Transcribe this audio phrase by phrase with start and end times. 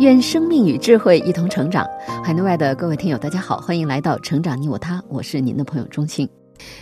[0.00, 1.86] 愿生命与智慧一同成长。
[2.24, 6.26] 海内外的各位听友，大家好，欢迎来到《成长你我他》，我是您的朋友钟庆。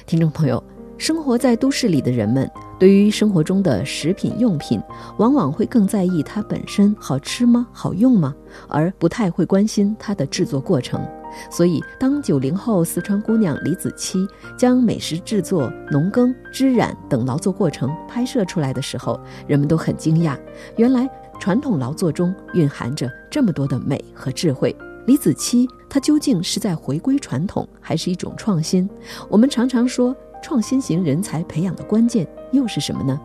[0.06, 0.62] 听众朋友，
[0.98, 4.80] 生活在都市里的人们，对于生活中的食品用品，
[5.16, 8.32] 往往会更在意它本身好吃吗、好用吗，
[8.68, 11.04] 而不太会关心它的制作过程。
[11.50, 20.38] 所以，当九零后四川姑娘李子柒将美食制作、农耕、织染等劳作过程拍摄出来的时候，人们都很惊讶，
[20.76, 21.10] 原来。
[21.38, 24.74] 传统劳作中蕴含着这么多的美和智慧。
[25.06, 28.88] 李子柒，她究竟是在回归传统，还是一种创新？
[29.28, 33.18] 我们常常说，创新型人才培养的关键又是什么呢？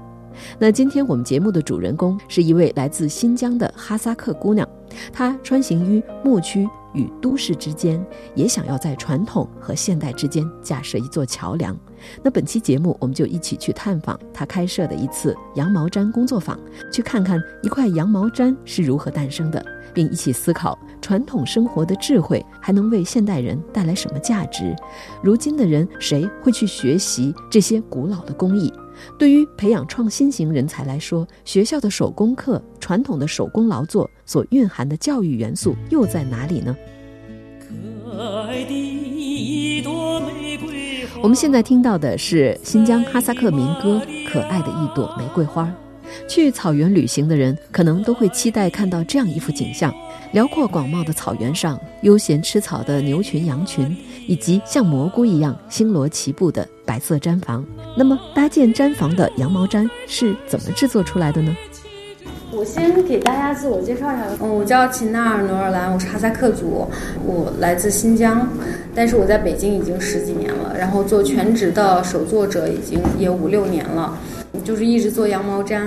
[0.58, 4.68] 那今天我们节目的主人公是一位来自新疆的哈萨克姑娘，
[5.12, 6.68] 她穿行于牧区。
[6.94, 8.00] 与都市之间，
[8.36, 11.76] 也想要在传统和现代之间架设一座桥梁。
[12.22, 16.60] 那本期节目，我们就一起去探访他开设的一次羊毛毡工作坊，
[16.92, 24.76] 去看看一块羊毛毡是如何诞生的，并一起思考传统生活的智慧还能为现代人带来什么价值。
[25.22, 28.72] 如今的人，谁会去学习这些古老的工艺？
[29.18, 36.76] 对于培养创新型人才来说，学校的手工课、传统的手工劳作所蕴含的教育元素又在哪里呢？
[37.60, 39.82] 可爱的
[41.24, 45.64] 我们现在听到的是新疆哈萨克民歌《可爱的一朵玫瑰花》。
[46.28, 49.96] 去草原旅行的人，可能都会期待看到这样一幅景象：
[50.34, 53.96] 辽阔广袤的草原上，悠闲吃草的牛群、羊群。
[54.26, 57.66] 以及像蘑菇一样星罗棋布的白色毡房。
[57.98, 61.56] 那么，搭建毡房的羊毛毡是怎么制作出来的呢？
[62.56, 66.88] 我先给大家自我介绍一下，嗯，我叫秦纳尔努尔兰，我是哈萨克族，
[67.26, 68.48] 我来自新疆，
[68.94, 74.18] 但是我在北京已经十几年了，然后做全职的手作者已经也五六年了。
[74.64, 75.82] 就是一直做羊毛毡，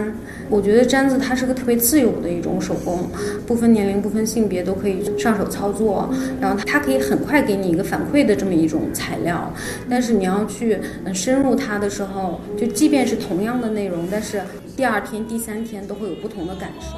[0.48, 3.08] 我觉得毡子它是个特别自由的一种手工，
[3.46, 6.08] 不分年龄、不分性别都可以上手操作，
[6.40, 9.52] 然后它可以很快给你一个反馈的这么一种材料。
[9.88, 10.78] 但是你要去
[11.12, 14.42] 深入它的时候，就即便是同样的内容，但是
[14.76, 16.96] 第二天、第三天都会有不同的感受。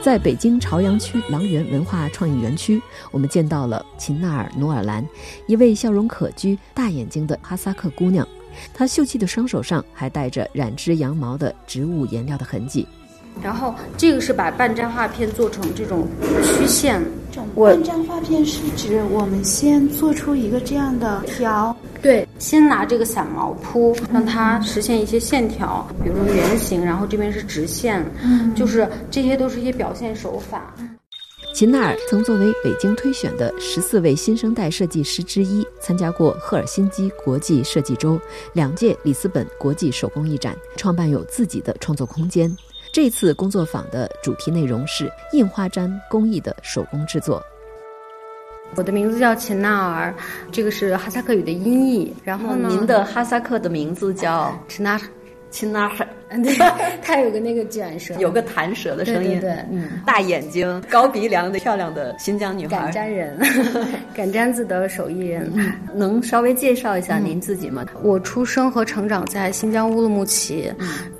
[0.00, 2.80] 在北京朝阳区郎园文化创意园区，
[3.10, 5.04] 我们见到了秦纳尔努尔兰，
[5.46, 8.26] 一位笑容可掬、大眼睛的哈萨克姑娘。
[8.74, 12.86] 她秀气的双手上还带着染织羊毛的植物颜料的痕迹，
[13.42, 16.06] 然后这个是把半粘画片做成这种
[16.42, 17.02] 曲线。
[17.30, 30.74] 这种半粘画片是指我们先做出一个这样的条，对，先拿这个散毛铺，让它实现一些线条，比如说圆形，然后这边是直线，嗯，就是这些都是一些表现手法。
[31.58, 38.16] 秦纳尔曾作为北京推选的十四位新生代设计师之一，参加过赫尔辛基国际设计周、
[38.52, 42.56] 两届里斯本国际手工艺展，创办有自己的创作空间。
[42.92, 47.42] 这次工作坊的主题内容是印花毡工艺的手工制作。
[48.76, 50.14] 我的名字叫秦纳尔，
[50.52, 52.14] 这个是哈萨克语的音译。
[52.22, 54.96] 然后呢您的哈萨克的名字叫秦纳。
[55.50, 56.06] 亲那儿，
[56.42, 56.54] 对，
[57.02, 63.38] 他有个那个卷舌，有个弹舌的声音，对，嗯，大眼睛、高鼻梁的漂亮的新疆女孩，敢粘人，
[64.14, 65.50] 敢粘子的手艺人，
[65.94, 67.84] 能稍微介绍一下您自己吗？
[68.02, 70.70] 我出生和成长在新疆乌鲁木齐。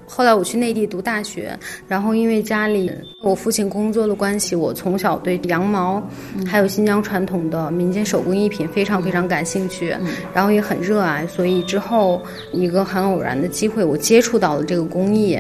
[0.09, 2.91] 后来我去内地读大学，然后因为家里
[3.23, 6.03] 我父亲工作的关系，我从小对羊毛，
[6.47, 9.95] 还有新疆传统的民间手工艺品非常非常感兴趣，
[10.33, 15.39] 然后也很热爱，所以之后一个很偶然的机会，我接触到了这个工艺，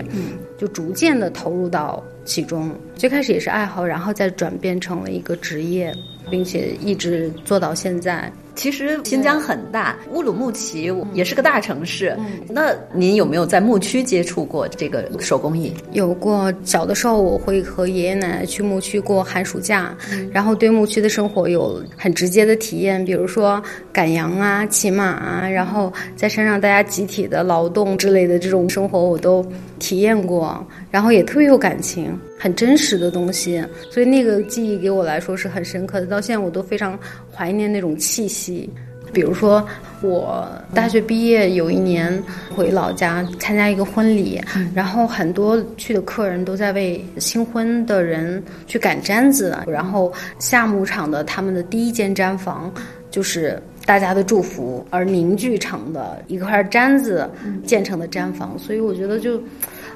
[0.58, 2.70] 就逐渐的投入到其中。
[2.94, 5.94] 最开始也是爱好，然后再转变成了一个职业，
[6.30, 8.30] 并且一直做到现在。
[8.54, 12.18] 其实新疆很大，乌鲁木齐也是个大城市。
[12.48, 15.72] 那您有没有在牧区接触过这个手工艺？
[15.92, 19.96] 有过，小的时候我会和爷爷奶奶去牧区过寒暑假，
[20.32, 23.62] 然后对牧区的生活有很直接的体验，比如说
[23.92, 29.46] 赶羊啊、骑马啊，然后在山上大家集体的劳动之类的这种生活我都
[29.78, 36.98] 体验过，然后也特别有感情，很真实的东西，所以那个记忆给我来说是很深刻的，到现在我都非常
[37.34, 38.70] 怀念那种气息。
[39.10, 39.66] 比如说，
[40.02, 42.22] 我大学毕业有一年
[42.54, 44.38] 回老家参加一个婚礼，
[44.74, 52.70] 然后很多去的客人都在为新婚的人去赶毡子，然后夏牧场的他们的第一间毡房
[53.10, 57.26] 就是大家的祝福而凝聚成的一块毡子
[57.64, 59.42] 建成的毡房，所以我觉得就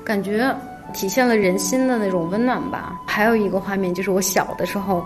[0.03, 0.57] 感觉
[0.93, 3.01] 体现了人心的那种温暖吧。
[3.05, 5.05] 还有一个画面就是我小的时候。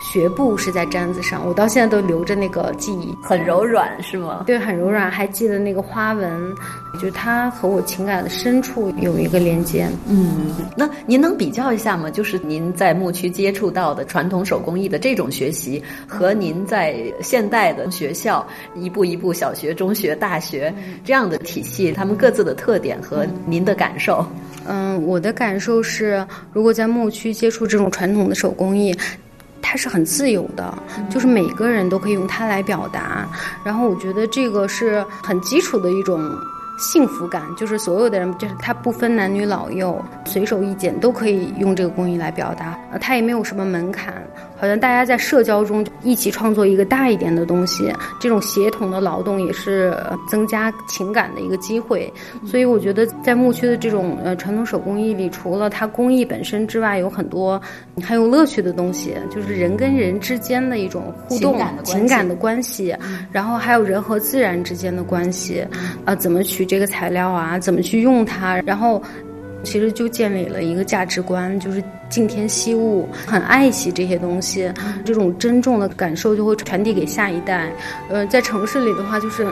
[0.00, 4.44] 学步是在毡子上，我到现在都留着那个记忆，很柔软是吗？
[4.46, 6.52] 对，很柔软，还记得那个花纹，
[7.00, 9.86] 就它和我情感的深处有一个连接。
[10.08, 12.10] 嗯，那您能比较一下吗？
[12.10, 20.74] 就是您在牧区接触到的传统手工艺的这种学习，和您在现代的学校一步一步小学、中学、大学
[21.04, 24.24] 这样的体系，他们各自的特点和您的感受。
[24.66, 28.96] 嗯，我的感受是，如果在牧区接触这种传统的手工艺。
[29.62, 30.72] 它是很自由的，
[31.10, 33.28] 就是每个人都可以用它来表达。
[33.64, 36.20] 然后我觉得这个是很基础的一种。
[36.80, 42.78] 幸福感就是所有的人，就是它不分男女老幼，随手一剪都可以用这个工艺来表达。
[42.90, 44.14] 呃，它也没有什么门槛，
[44.56, 49.94] 好像大家在社交中一起创作一个大一点的东西，这种协同的劳动也是
[50.26, 52.10] 增加情感的一个机会。
[52.46, 57.60] 所以我觉得在牧区的这种呃传统手工艺里，除了它工艺本身之外，有很多
[58.02, 62.96] 很有乐趣的东西，就是人跟人之间的一种互动、情感的关系，
[63.30, 65.62] 然后还有人和自然之间的关系，
[66.06, 66.69] 呃，怎么去。
[66.70, 68.62] 这个材料啊，怎么去用它？
[68.64, 69.02] 然后，
[69.64, 74.72] 其实就建立了一个价值观，就是敬天惜物，很爱惜这些东西。
[75.04, 77.72] 这种珍重的感受就会传递给下一代。
[78.08, 79.44] 呃，在城市里的话，就是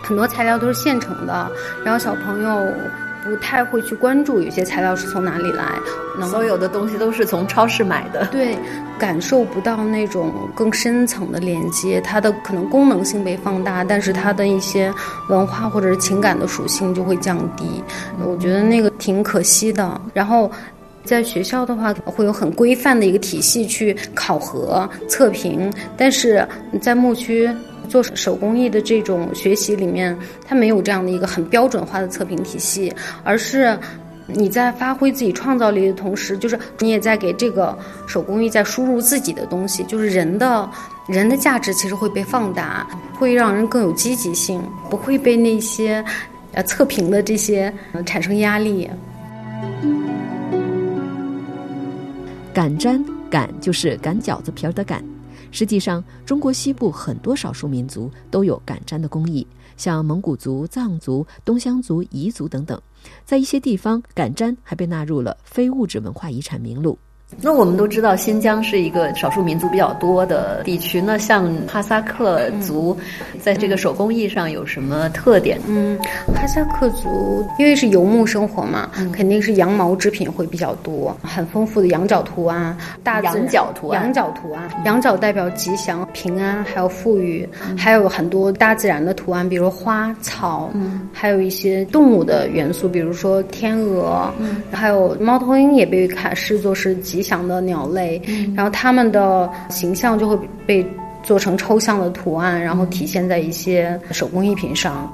[0.00, 1.50] 很多材料都是现成的，
[1.84, 2.72] 然后小朋友。
[3.22, 5.78] 不太会去关注有些材料是从哪里来，
[6.28, 8.26] 所有的东西都是从超市买的。
[8.26, 8.56] 对，
[8.98, 14.92] 感受不到那种更深层的连接，它的可能功能性被放大，但是它的一些
[15.28, 17.82] 文化或者是情感的属性就会降低。
[18.26, 20.00] 我觉得那个挺可惜的。
[20.14, 20.50] 然后，
[21.04, 26.46] 在学校的话，会有很规范的一个体系去考核测评，但是
[26.80, 27.48] 在牧区。
[27.90, 30.16] 做手工艺的这种学习里面，
[30.46, 32.90] 它没有这样的一个很标准化的测评体系，
[33.24, 33.76] 而是
[34.26, 37.76] 你在发挥自己创造力的同时，就是你也在给这个
[38.06, 40.70] 手工艺在输入自己的东西，就是人的
[41.08, 42.86] 人的价值其实会被放大，
[43.18, 46.04] 会让人更有积极性，不会被那些
[46.52, 47.74] 呃测评的这些
[48.06, 48.88] 产生压力。
[52.54, 55.02] 擀毡，擀就是擀饺子皮儿的擀。
[55.50, 62.80] 实际上，中国西部很多少数民族都有赶毡的工艺，像蒙古族、藏族、东乡族、彝族等等，
[63.24, 66.98] 在一些地方，赶毡还被纳入了非物质文化遗产名录。
[67.42, 71.00] 那我们都知道，新疆是一个少数民族比较多的地区。
[71.00, 72.94] 那像哈萨克族，
[73.40, 75.58] 在这个手工艺上有什么特点？
[75.66, 75.96] 嗯，
[76.34, 87.48] 哈萨克族因为是游牧生活嘛，肯定是羊毛制品会比较多，很丰富的羊角图案，大羊角图案，羊角图案，羊角代表吉祥、平安，还有富裕，
[87.78, 90.70] 还有很多大自然的图案，比如花草，
[91.12, 94.30] 还有一些动物的元素，比如说天鹅，
[94.72, 97.19] 还有猫头鹰也被看视作是吉。
[97.20, 98.18] 吉祥的鸟类，
[98.56, 100.86] 然后它们的形象就会被
[101.22, 105.12] 做成抽象的图案，然后体现在一些手工艺品上。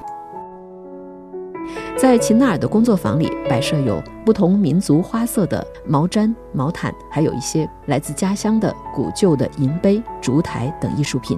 [1.97, 11.37] 在秦纳尔的工作坊里，摆设有不同民族花色的毛毡、毛毯，还有一些来自家乡的古旧的银杯、烛台等艺术品。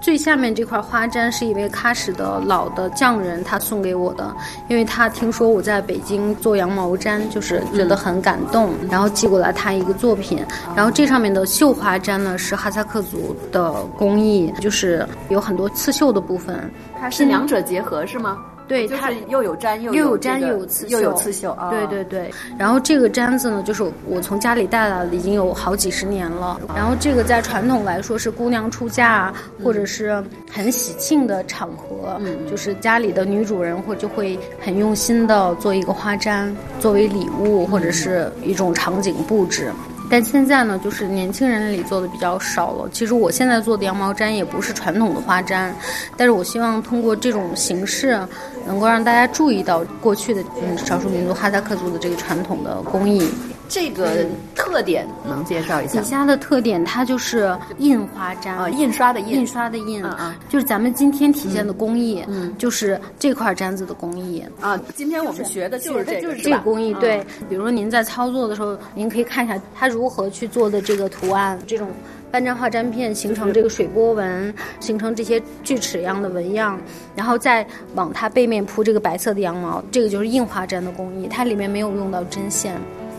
[0.00, 4.34] 最下面这块花毡是一位喀什的老的匠人，他送给我的，
[4.68, 10.44] 因为他听说我在北京做羊毛毡，就是觉得很感动，然后寄过来他一个作品。
[10.74, 18.38] 然后这上面的绣花毡呢是哈萨克族的工艺，就是有很多刺绣的部分，它是两者结合是吗？
[18.68, 21.70] 对，它又有毡又有毡又有刺绣，又有刺绣啊。
[21.70, 26.60] 对对对，然后这个毡子呢，就是我从家里带来的，已经有好几十年了。
[26.76, 29.32] 然后这个在传统来说是姑娘出嫁
[29.64, 30.22] 或者是
[30.52, 39.72] 很喜庆的场合，就是家里的女主人或就会很用心的做一个花毡作为礼物或者是一种场景布置。
[40.10, 42.88] 但现在呢，就是年轻人里做的比较少了。
[42.92, 45.70] 其实我现在做的羊毛毡也不是传统的花毡，
[46.16, 48.18] 但是我希望通过这种形式，
[48.66, 53.28] 能够让大家注意到过去的嗯少数民族哈萨克族的这个传统的工艺。
[53.68, 56.00] 这个特点能介绍一下？
[56.00, 64.42] 底下的特点，它就是印花毡啊，印刷的印，印刷的印啊，就是咱们今天体现的工艺，嗯，就是这块毡子的工艺。
[64.60, 64.80] 啊。
[64.96, 66.94] 今天我们学的就是这，就是这个工艺。
[66.94, 71.88] 对，比如说您在操作的时候，您可以看一下它如何去做的这个图案，这种
[72.30, 76.80] 半粘化粘片形成这个水波纹，形成这些锯齿一样的纹样，
[77.14, 82.74] 然后再往它背面铺这个白色的羊毛，这个就是印花毡的工艺，它里面没有用到针线，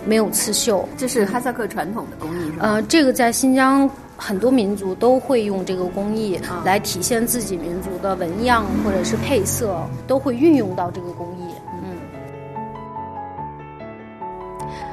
[0.06, 2.58] 没有刺绣，这是哈萨克传统的工艺是吗？
[2.62, 3.90] 呃，这个在新疆。
[4.22, 11.54] 很多民族都会用这个工艺来体现自己民族的纹样或者是配色，都会运用到这个工艺。
[11.82, 11.96] 嗯，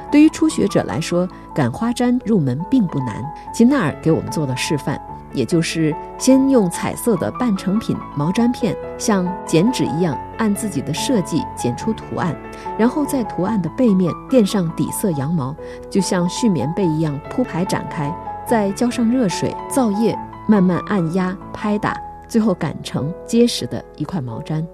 [0.09, 3.21] 对于初学者来说，赶花毡入门并不难。
[3.53, 4.97] 秦娜尔给我们做了示范，
[5.37, 12.35] 也就是先用彩色的半成品毛毡片，像剪纸一样按自己的设计剪出图案，
[12.75, 15.55] 然后在图案的背面垫上底色羊毛，
[15.91, 18.11] 就像絮棉被一样铺排展开。
[18.47, 20.17] 再浇上热水、皂液，
[20.47, 21.95] 慢慢按压、拍打，
[22.27, 24.65] 最后擀成结实的一块毛毡。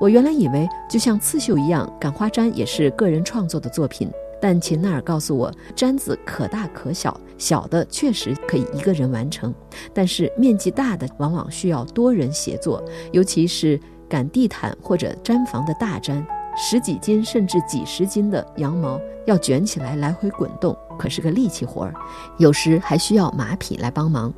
[0.00, 4.10] 我原来以为就像刺绣一样，赶花毡也是个人创作的作品。
[4.40, 9.54] 但秦纳尔告诉我，毡子可大可小，小的确实可以一个人完成，
[9.92, 16.24] 但是面积大的往往需要多人协作，尤其是赶地毯或者毡房的大毡。
[16.60, 21.94] 十几斤甚至几十斤的羊毛要卷起来来回滚动，可是个力气活儿，
[22.36, 24.34] 有时还需要马匹来帮忙。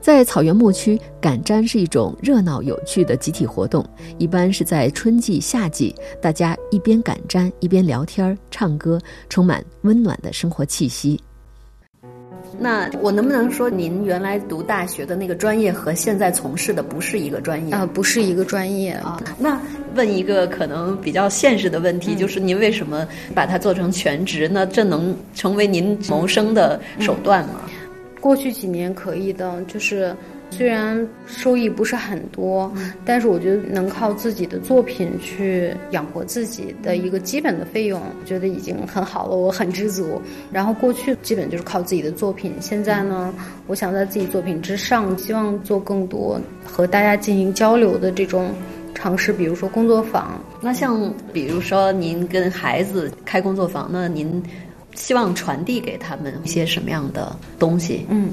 [0.00, 3.84] 在草原牧区，赶毡是一种热闹有趣的集体活动，
[4.18, 11.20] 一般是在春季、夏季，大家一边赶毡一边聊天、唱歌，充满温暖的生活气息。
[12.56, 17.84] 那我能不能说，您原来读大学的那个专业和现在从事的不是一个专业啊？
[17.84, 19.20] 不是一个专业啊。
[19.36, 19.60] 那
[19.96, 23.04] 问一个可能比较现实的问题，就是您为什么
[23.34, 24.48] 把它做成全职？
[24.48, 27.62] 那这能成为您谋生的手段吗？
[28.24, 30.16] 过去几年可以的，就是。
[30.50, 32.72] 虽然收益不是很多，
[33.04, 40.22] 但是我觉得能靠自己的作品去养活自己的一个基本的费用，我觉得已经很好了，我很知足。
[40.52, 43.34] 然后过去基本就是靠自己的作品，现在呢，
[43.66, 48.50] 我想在自己作品之上，希望做更多和大家进行交流的这种
[48.94, 50.40] 尝试，比如说工作坊。
[50.60, 54.40] 那像比如说您跟孩子开工作坊，那您
[54.94, 58.06] 希望传递给他们一些什么样的东西？
[58.08, 58.30] 嗯。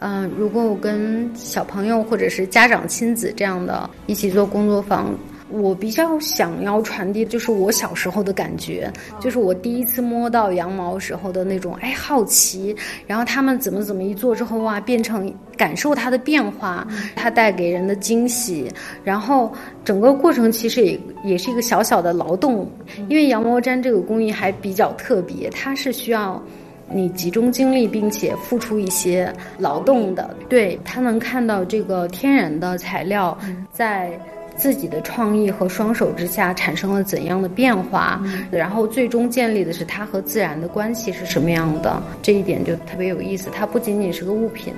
[0.00, 5.12] 嗯，如果我跟小朋友或者是家长亲子这样的一起做工作坊，
[5.50, 12.74] 我比较想要传递就是我小时候的感觉，就是我第一次摸到羊毛时候的那种哎好奇，
[13.06, 16.86] 然后他们怎么怎么一做之后哇，变成感受它的变化，
[17.16, 18.70] 它带给人的惊喜，
[19.02, 19.52] 然后
[19.84, 22.70] 整个过程其实也也是一个小小的劳动，
[23.08, 26.42] 因为羊毛毡这个工艺还比较特别，它是需要。
[26.90, 33.36] 你集中精力，并且付出一些劳动的，对他能看到这个天然的材料
[33.70, 34.18] 在
[34.58, 43.48] 自己的创意和双手之下产生了怎样的变化，然后最终建立的是它和自然的关系是什么样的，这一点就特别有意思。
[43.50, 44.74] 它不仅仅是个物品。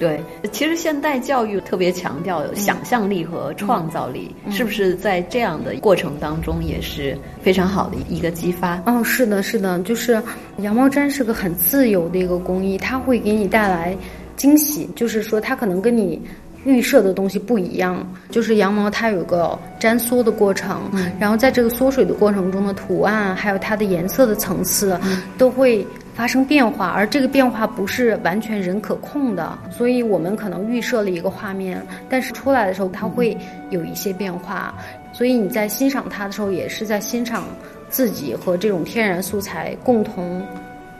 [0.00, 0.20] 对，
[0.52, 8.80] 其实现代教育特别强调想象力和创造力，是不是在这样的过程当中也是非常好的一个激发？
[8.86, 10.22] 哦，是的，是的，就是
[10.58, 13.96] 羊毛毡是个很自由的一个工艺，它会给你带来
[14.36, 16.22] 惊喜，就是说它可能跟你
[16.64, 18.06] 预设的东西不一样。
[18.30, 24.98] 就是羊毛它有个粘缩的过程，然后在这个缩水的过程中的图案，还有它的颜色的层次，
[25.36, 25.86] 都会。
[26.18, 33.38] 发生变化，而这个变化不是完全人可控的，所以我们可能预设了一个画面，但是出来的时候它会
[33.70, 34.74] 有一些变化，
[35.12, 37.44] 所以你在欣赏它的时候，也是在欣赏
[37.88, 40.44] 自己和这种天然素材共同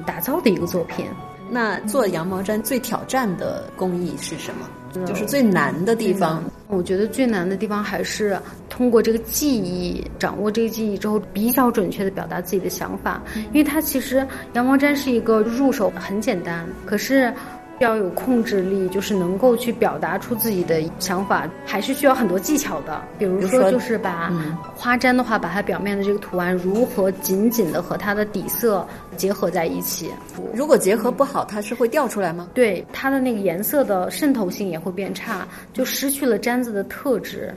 [0.07, 1.05] 打造的一个作品。
[1.51, 4.69] 那做羊毛毡最挑战的工艺是什么？
[5.07, 6.43] 就是最难的地方。
[6.69, 8.39] 我觉得最难的地方还是
[8.69, 13.23] 通过这个记忆，掌握这个记忆之后，比较准确的表达自己的想法。
[13.53, 17.33] 因为它其实羊毛毡是一个入手很简单，可是。
[17.81, 23.01] 要有控制力，就是能够去表达出自己的想法，还是需要很多技巧的。
[23.19, 24.33] 比如说，就是把
[24.75, 30.11] 花毡的话，把它表面的这个图案如何紧紧的和它的底色结合在一起。
[30.53, 32.49] 如果结合不好，它是会掉出来吗？
[32.55, 37.55] 对，它的那个颜色的渗透性也会变差，就失去了毡子的特质。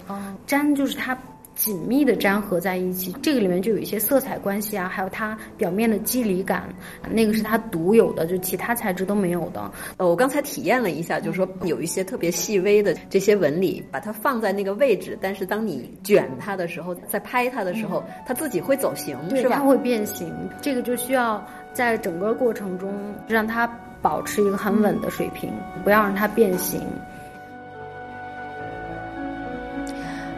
[0.47, 1.17] 毡就是它。
[1.61, 6.67] 紧密的粘合在一起，这个里面就有一些色彩关系啊，还有它表面的肌理感，
[7.07, 9.71] 那个是它独有的，就其他材质都没有的。
[9.97, 19.57] 呃，我刚才体验了一下，就是说有一些特别细微的这些纹理，把它放在那个位置，但是当你卷它的时候，在拍它的时候，它自己会走形，是吧？
[19.57, 22.91] 它会变形，这个就需要在整个过程中
[23.27, 23.67] 让它
[24.01, 25.53] 保持一个很稳的水平，
[25.83, 26.81] 不要让它变形。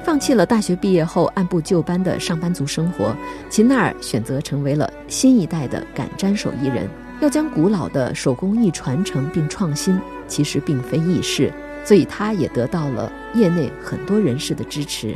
[0.03, 3.15] 放弃了大学毕业后按部就班的上班族生活，
[3.50, 6.88] 秦奈尔选择成为了新一代的赶毡手艺人。
[7.22, 11.53] 要将古老的手工艺传承并创新，其实并非易事，
[11.86, 15.15] 所以他也得到了业内很多人士的支持。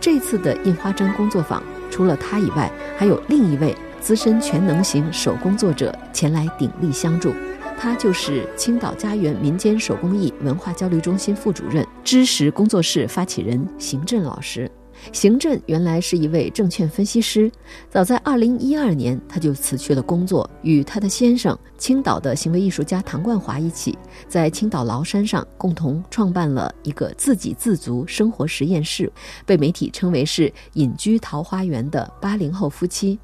[0.00, 1.60] 这次的印花针工作坊，
[1.90, 7.34] 除了他以外，还有另一位资深全能型手工作者前来鼎力相助。
[7.82, 14.70] 他就是青岛家园民间手工艺文化交流中心副主任、知识工作室发起人邢振老师。
[15.12, 17.50] 邢振原来是一位证券分析师，
[17.88, 23.96] 早在2012年他就辞去了工作，与他的先生青岛的行为艺术家唐冠华一起，
[24.28, 29.10] 在青岛崂山上共同创办了一个自给自足生活实验室，
[29.46, 33.18] 被媒体称为是隐居桃花源的八零后夫妻。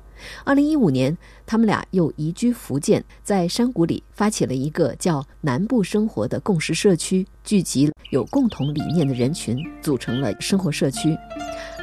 [0.45, 11.17] 二零一五年，他们俩又移居福建，在山谷里发起了一个叫“南部生活”的共识社区，聚集有共同理念的人群，组成了生活社区。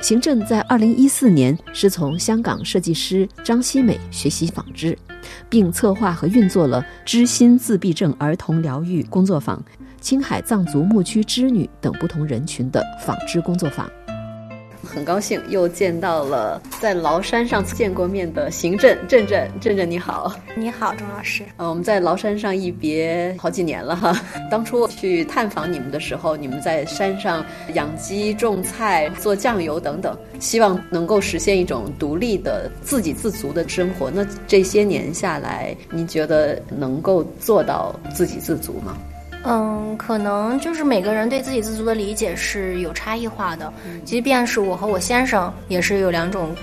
[0.02, 4.98] 行政在二零一四年是从香港设计师张希美学习纺织，
[5.50, 9.64] 并策划和运作了知心自闭症儿童疗愈工作坊、
[10.02, 13.90] 青海藏族牧区织女等不同人群的纺织工作坊。
[14.84, 21.44] 很高兴又见到了在崂山上见过面的邢振振振振振，你好，你好，钟老师。
[21.58, 24.14] 呃，我们在崂山上一别好几年了哈。
[24.52, 34.12] 当初去探访你们的时候，你们在山上养鸡、种菜、做酱油等等，希望能够实现一种独立的、自给自足的生活。
[34.12, 38.98] 那这些年下来，您觉得能够做到自给自足吗？
[39.44, 43.72] 嗯，可能就是每个人对自给自足的理解是有差异化的。
[44.06, 46.56] 即便是我和我先生，也是有两种。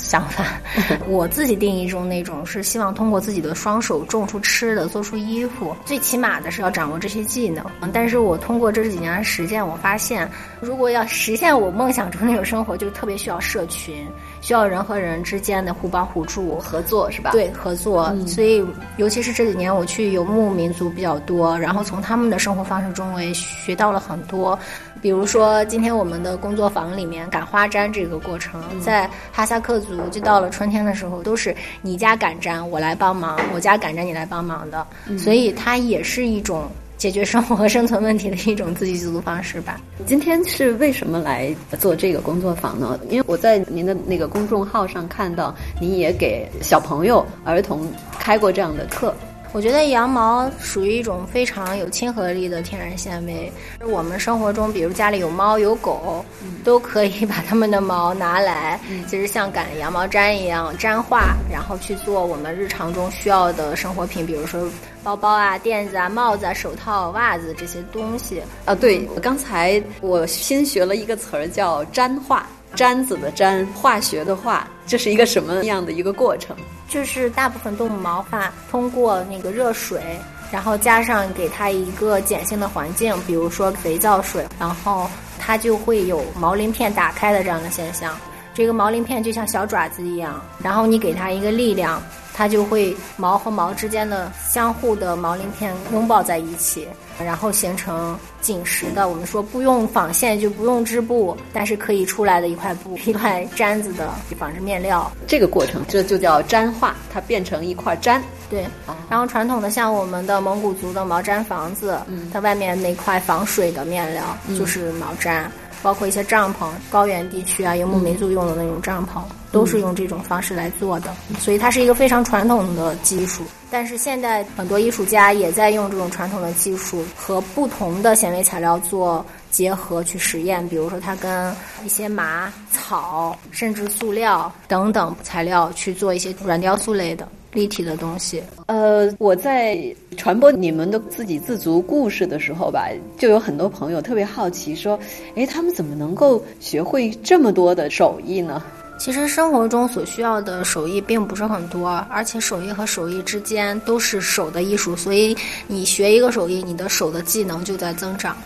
[0.00, 0.44] 想法，
[1.08, 7.66] 我自己定义中那种是希望通过自己的双手种出吃的，做出衣服，最起码的是要掌握这些技能。
[7.92, 10.30] 但是我通过这几年的实践，我发现，
[10.60, 14.06] 如果要实现我梦想中那种生活，就特别需要社群，
[14.40, 17.30] 需要人和人之间的互帮互助、合作，是吧？
[17.32, 18.14] 对，合作。
[18.26, 18.64] 所以，
[18.96, 24.58] 尤其是这几年我去游牧民族比较多，然后从他们的生活方式中，我也学到了很多。
[25.00, 34.84] 比如说，今天我们的工作坊里面赶花毡这个过程，在哈萨克族，就到了春天的时候，都是你家赶毡，我来帮忙；我家赶毡，你来帮忙的。
[35.16, 36.68] 所以它也是一种
[36.98, 39.80] 解决生活和生存问题的一种自给自足方式吧。
[40.04, 42.98] 今天是为什么来做这个工作坊呢？
[43.08, 49.14] 因为我在您的那个公众号上看到，您也给小朋友、儿童开过这样的课。
[49.52, 53.50] 我觉得羊毛属于一种非常有亲和力的天然纤维。
[53.86, 56.24] 我们生活中，比如家里有猫有狗，
[56.62, 64.68] 都可以把它们的毛拿来，其实像赶羊毛毡一样毡化，然后去做我们日常中需要的生活品，比如说
[65.02, 68.42] 包包啊、垫子啊、帽子啊、手套、袜子这些东西。
[68.66, 76.56] 啊，对，刚才我新学了一个词儿叫毡化，毡子的毡，化学的化，这是一个什么样的一个过程？
[76.88, 80.18] 就是大部分动物毛发通过那个热水，
[80.50, 88.16] 然后加上给它一个碱性的环境，比如说肥皂水，然后它就会有毛鳞片打开的这样的现象。
[88.54, 92.02] 这个毛鳞片就像小爪子一样，然后你给它一个力量，
[92.38, 96.86] 它就会毛和毛之间的相互的毛鳞片拥抱在一起。
[97.18, 105.10] 然后形成紧实的，我们说不用纺线就不用织布，但是可以出来的一块布、一块毡子的纺织面料。
[105.26, 108.20] 这个过程这就叫毡化，它变成一块毡。
[108.48, 108.64] 对，
[109.10, 111.98] 然后传统的像我们的蒙古族的毛毡房子，
[112.32, 114.22] 它外面那块防水的面料
[114.56, 115.42] 就是毛毡。
[115.80, 119.20] 包括一些帐篷，高原地区啊，游牧民族用的那种帐篷，
[119.50, 121.14] 都是用这种方式来做的。
[121.38, 123.42] 所以它是一个非常传统的技术。
[123.70, 130.66] 但是现在很多艺术家也在用这种传统的技术和不同的纤维材料做结合去实验。
[130.68, 137.28] 比如说，它跟一些麻、草，甚至塑料等等材料去做一些软雕塑类的。
[137.54, 139.82] 立体的东西，呃，我在
[140.18, 145.00] 传播你们的自给自足故事的时候吧，就有很多朋友特别好奇，说，
[145.34, 148.62] 哎，他们怎么能够学会这么多的手艺呢？
[148.98, 155.34] 其实生活中所需要的手艺并不是很多，而且手艺和手艺之间都是手的艺术，所以
[155.68, 158.36] 你学一个手艺，你的手的技能就在增长。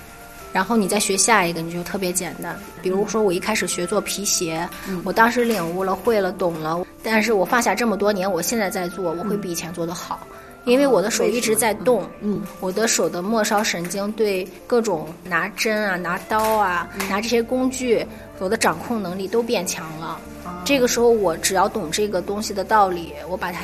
[0.52, 2.54] 然后你再学下一个，你就特别简单。
[2.82, 4.68] 比如说，我一开始学做皮鞋，
[5.02, 10.26] 我当时领悟了、会了、懂了，但是我放下这么多年，我现在在做，我会比以前做得好，
[10.66, 12.06] 因为我的手一直在动。
[12.20, 18.06] 嗯，我的手的末梢神经对各种拿针啊、拿刀啊、拿这些工具，
[18.38, 20.20] 我的掌控能力都变强了。
[20.64, 23.60] 这个时候，我只要懂这个东西的道理，我把它。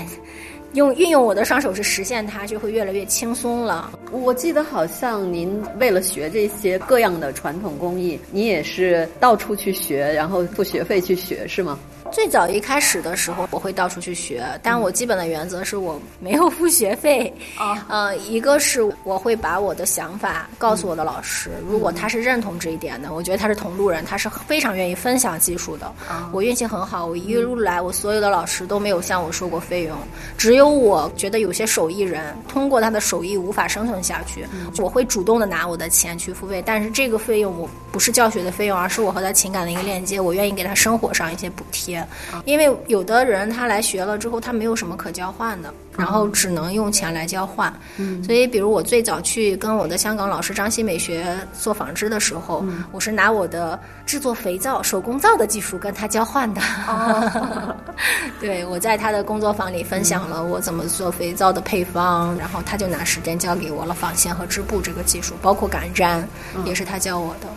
[0.74, 3.90] 用运用我的双手去实现它，就会越来越轻松了。
[4.12, 11.78] 我记得好像您为了学这些各样的传统工艺，你也是到处去学，然后付学费去学，是吗？
[12.10, 17.32] 最早一开始的时候，我会到处去学，但我基本的原则是我没有付学费。
[17.56, 25.92] 啊， 呃，一个是我会把我的想法告诉我的老师，如果他是认同这一点的，我觉得他是同路人，他是非常愿意分享技术的。
[26.32, 29.96] 我运气很好，我一路来，我所有的老师都没有向我收过费用，
[30.36, 34.46] 只有我觉得有些手艺人通过他的手艺无法生存下去，
[34.78, 41.97] 我会主动的拿我的钱去付费，但是这个费用我不是教学的费用，而是我和他情感的一个链接，我愿意给他生活上一些补贴。
[42.44, 47.72] 因为有的人他来学了之后，他没有什么可交换的，然后只能用钱来交换。
[47.96, 56.60] 嗯，所以比如我最早去跟我的香港老师张希美学做纺织的时候，我是拿我的制作肥皂、手工皂的技术跟他交换的。
[56.86, 57.76] 哦，
[58.40, 66.22] 对，我在他的工作坊里分享了我怎么做肥皂的配方，然后他就拿时间教给我了纺线和织布这个技术，包括擀毡
[66.64, 67.48] 也是他教我的。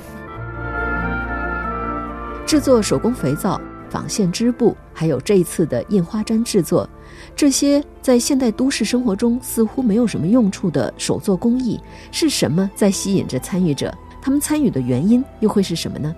[2.45, 3.62] 制作手工肥皂。
[3.91, 6.89] 纺线织布，还有这一次的印花毡制作，
[7.36, 11.77] 这些在现代都市生活中似乎没有什么用处的手作工艺，
[12.12, 13.93] 是什么在吸引着参与者？
[14.21, 16.15] 他们参与的原因又会是什么呢？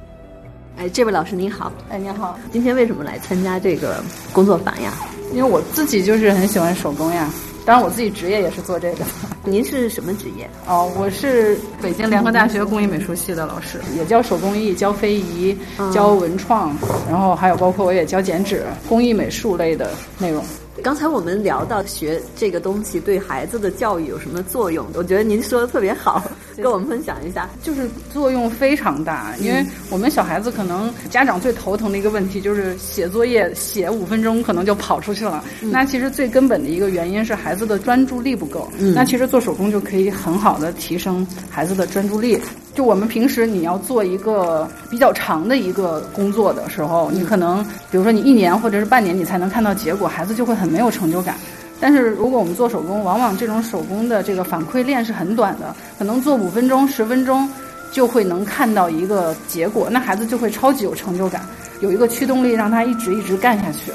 [0.77, 4.93] 哎，这位老师您好，哎您好，今天为什么来参加这个工作坊呀？
[5.31, 7.27] 因为我自己就是很喜欢手工呀。
[7.65, 9.05] 当然，我自己职业也是做这个。
[9.45, 10.49] 您是什么职业？
[10.67, 15.57] 哦，我是北京联合大学工艺美术系的老师，也教手工艺、教非遗、
[15.93, 16.75] 教文创，
[17.09, 20.43] 然后还有包括我也教剪纸、工艺美术类的内容。
[20.81, 26.23] 刚才我们聊到学这个东西对孩子的教育有什么作用，我觉得您说的特别好，
[26.57, 27.47] 跟我们分享一下。
[27.61, 35.43] 就是作用非常大，因为我们小孩子可能家长最头疼的一个问题就是写作业写五分钟可能就跑出去了。
[35.61, 38.67] 那其实最根本的一个原因是孩子的专注力不够。
[38.95, 42.39] 那其实做手工就可以很好的提升孩子的专注力。
[42.73, 51.35] 就我们平时你要做一个比较长的一个工作的时候，你可能比如说你一年或者是半年你才能看到结果，孩子就会很没有成就感。
[51.79, 57.47] 但是如果我们做手工，往往这种手工的这个反馈链是很短的，可能做五分钟、十分钟
[57.91, 61.41] 就会能看到一个结果，那孩子就会超级有成就感，
[61.81, 63.91] 有一个驱动力让他一直一直干下去。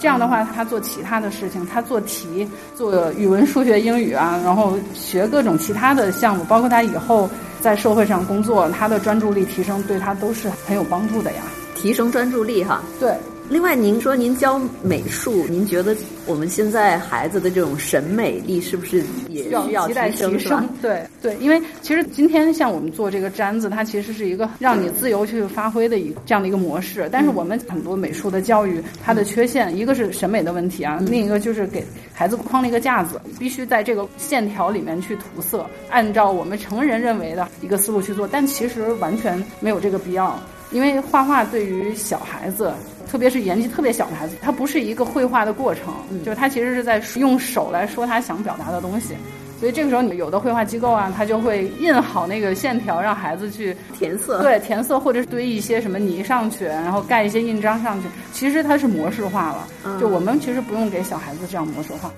[0.00, 7.30] 这样的话，他做其他的事情，他做题、做语文、数学、英语啊，然后学各种其他的项目，包括他以后。
[7.60, 11.42] 在社会上工作，他的专注力提升对他都是很有帮助的呀。
[11.74, 13.14] 提升专注力哈，对。
[13.50, 20.68] 另外，您说您教美术，您觉得我们现在孩子的这种审美力是不是也需要提升？
[20.80, 27.08] 对对，因为其实今天像我们做这个毡子，它其实是一个让你自由去发挥的一这样的一个模式。
[27.10, 31.84] 但是我们很多美术的教育，它的缺陷一个是审美的问题啊，另一个就是给
[32.14, 38.28] 孩子框了一个架子，必须在这个线条里面去涂色，按照我们成人认为的一个思路去做。
[38.28, 40.38] 但其实完全没有这个必要，
[40.70, 42.72] 因为画画对于小孩子。
[43.10, 45.92] 特别是年纪特别小的孩子，他不是一个绘画的过程，
[46.24, 49.16] 就是他其实是在用手来说他想表达的东西。
[49.58, 54.40] 所以这个时候，你有的绘画机构啊，他就会印好那个线条，让孩子去填色。
[54.46, 58.06] 对，填色或者是堆一些什么泥上去，然后盖一些印章上去。
[58.32, 62.12] 其实它是模式化了，就我们其实不用给小孩子这样模式化。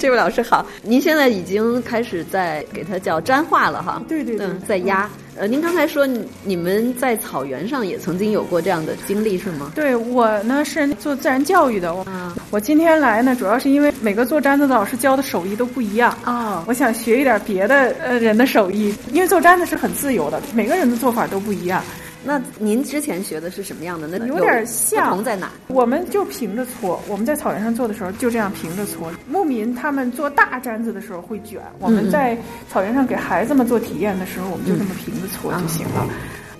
[0.00, 4.02] 这位老师好，您现在已经开始在给他叫粘画了哈？
[4.08, 5.06] 对对对，在压。
[5.36, 6.06] 呃，您刚才说
[6.42, 9.72] 你们在草原上也曾经有过这样的经历是吗？
[9.74, 12.06] 对我呢是做自然教育的，我
[12.50, 21.84] 我今天来呢主要是因为每个做毡子的老师教的手艺都不一样啊，我想学一点别的呃人的手艺，因为做毡子是很自由的，每个人的做法都不一样。
[22.22, 24.06] 那您之前学的是什么样的？
[24.06, 25.08] 那有点像。
[25.08, 25.50] 不同在哪？
[25.68, 27.00] 我们就平着搓。
[27.08, 29.10] 我们在草原上做的时候就这样平着搓。
[29.26, 31.60] 牧民他们做大毡子的时候会卷。
[31.78, 32.36] 我们在
[32.70, 36.06] 草原上给孩子们做体验的时候，我们就这么平着搓就行了。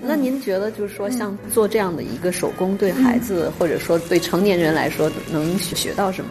[0.02, 6.30] 那您觉得，就是说，像做这样的一个手工，对孩子或者说对成年人来说，能学到什么？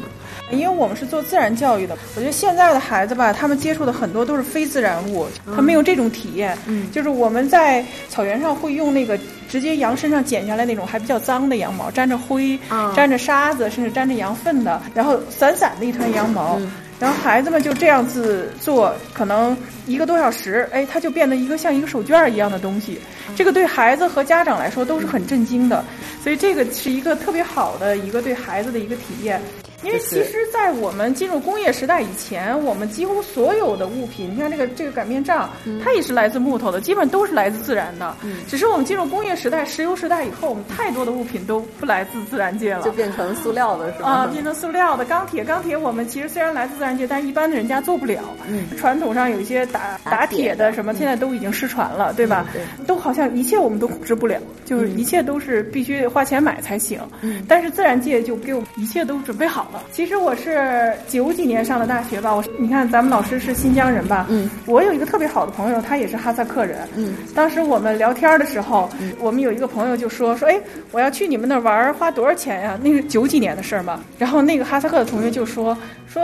[0.51, 6.57] 因为我们是做自然教育的，我觉得现在的孩子吧，他们接触的很多都是非自然物，他没有这种体验。
[6.65, 12.57] 嗯，就是我们在草原上会用那个直接羊身上剪下来那种还比较脏的羊毛，沾着灰、
[12.95, 16.59] 沾着沙子，甚至沾着羊粪的，然后散散的一团羊毛。
[16.99, 19.55] 然后孩子们就这样子做，可能
[19.87, 22.99] 一个多小时，哎，它就变得一个像一个手绢一样的东西。
[23.37, 25.81] 这个对孩子和家长来说都是很震惊的，
[26.21, 29.41] 所以这个是一个特别好的一个对孩子的一个体验。
[29.83, 35.49] 因为其实，在我们进入工业时代以前，我们几乎所有的物品，你看这个这个擀面杖，
[35.83, 38.15] 它也是来自木头的，基本都是来自自然的。
[38.47, 44.09] 只是我们进入工业时代、石油时代以后，我们太多的物品都不来自自然界了，就变成塑料的是吧？
[44.09, 45.05] 啊，变成塑料的。
[45.05, 48.21] 钢铁，钢铁，我们其实虽然来自自然界，但一般的人家做不了。
[48.47, 52.45] 嗯，传统上有一些打打铁的什么，现在都已经失传了，对吧？
[52.53, 56.99] 对，都好像一切我们都控制不了，就是一切都是必须花钱买才行。
[57.21, 59.83] 嗯，但是自然界就给我们一切都准备好了。
[59.91, 64.27] 其实我是九几年上的大学吧，我你看咱们老师是新疆人吧？
[64.29, 66.87] 嗯，我有一个特别好的朋友，他也是哈萨克人。
[66.95, 68.87] 嗯，当时我们聊天的时候，
[69.19, 72.79] 我们有一个朋友就说说，哎，我要去你们那玩，花多少钱呀？
[72.83, 73.99] 那是九几年的事儿嘛。
[74.19, 74.99] 然后那个哈萨克。
[74.99, 75.77] 的同学就说
[76.07, 76.21] 说，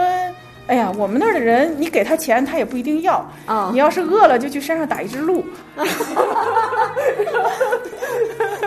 [0.68, 3.70] 哎呀，我们那儿的人，你给他钱，他也不一定要啊。
[3.72, 5.42] 你要是饿了，就去山上打一只鹿。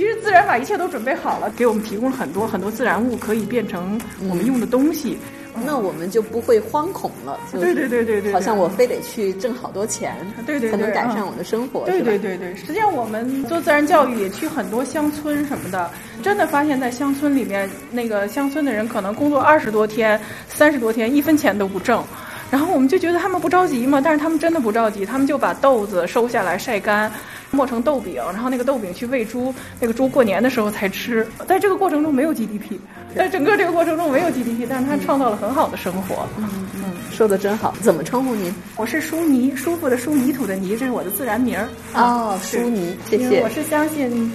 [0.00, 5.18] 其实自然把一切都准备好了，给我们提供了很多很多自然物，可以变成我们用的东西。
[5.62, 7.38] 那我们就不会惶恐了。
[7.52, 11.84] 对对对对对，好像我非得去挣好多钱，对对，才能改善我的生活。
[11.84, 15.90] 对对对对，实际上我们做自然教育也去很多乡村什么的，
[16.22, 22.02] 真的发现，在乡村里面，那个乡村的人可能工作二十多天、三十多天，一分钱都不挣。
[22.50, 27.10] 然后我们就觉得他们不着急嘛，但是他们真的不着急，他们就把豆子收下来晒干。
[27.52, 31.26] 磨成豆饼，然后那个豆饼去喂猪，那个猪过年的时候才吃。
[31.48, 32.78] 在这个过程中没有 GDP，
[33.12, 36.28] 在整个这个过程中没有 GDP，但是他创造了很好的生活。
[36.38, 37.74] 嗯嗯，说的真好。
[37.80, 38.54] 怎么称呼您？
[38.76, 41.68] 我是舒泥，舒服的舒，泥土的泥，这是我的自然名儿。
[41.94, 43.40] 哦，舒泥，谢谢。
[43.42, 44.32] 我是相信，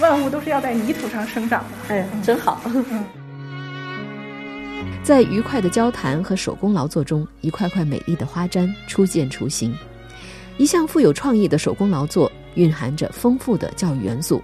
[0.00, 1.94] 万物都是要在泥土上生长的。
[1.94, 2.60] 哎，真好。
[5.06, 9.72] 在愉快的交谈和手工劳作中，一块块美丽的花毡初见雏形。
[10.58, 12.30] 一项富有创意的手工劳作。
[12.56, 14.42] 蕴含着丰富的教育元素。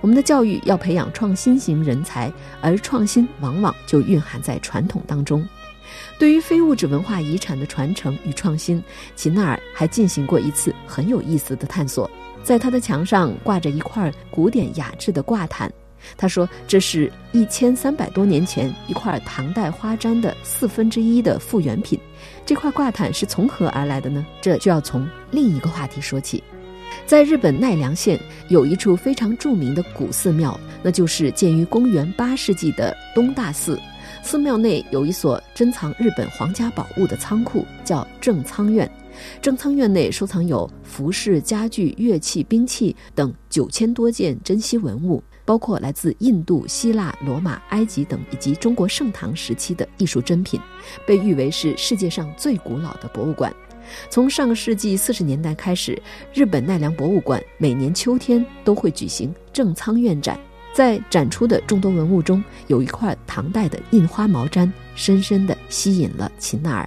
[0.00, 5.46] 我们的教育要培养创新型人才，而创新往往就蕴含在传统当中。
[6.18, 8.82] 对于非物质文化遗产的传承与创新，
[9.16, 12.08] 齐纳尔还进行过一次很有意思的探索。
[12.44, 15.70] 在他的墙上挂着一块古典雅致的挂毯，
[16.16, 21.98] 他说这是一千三百多年前一块唐代花毡的四分之一的复原品。
[22.44, 24.24] 这块挂毯是从何而来的呢？
[24.40, 26.42] 这就要从另一个话题说起。
[27.06, 33.78] 在日本奈良县有一处非常著名的古寺庙，那就是建于公元八世纪的东大寺。
[34.22, 38.90] 寺庙内有一所珍藏日本皇家宝物的仓库，叫正仓院。
[39.42, 50.60] 正仓院内收藏有服饰、家具、乐器、兵器等九千多件珍稀文物，包括来自印度、希腊、罗马、埃及等以及中国盛唐时期的艺术珍品，
[51.06, 53.50] 被誉为是世界上最古老的博物馆。
[54.10, 55.98] 从上个世纪四十年代开始，
[56.34, 60.38] 日本奈良博物馆每年秋天都会举行正仓院展。
[60.74, 66.86] 在展出的众多文物中，有一块唐代的印花毛毡，深深地吸引了秦奈尔。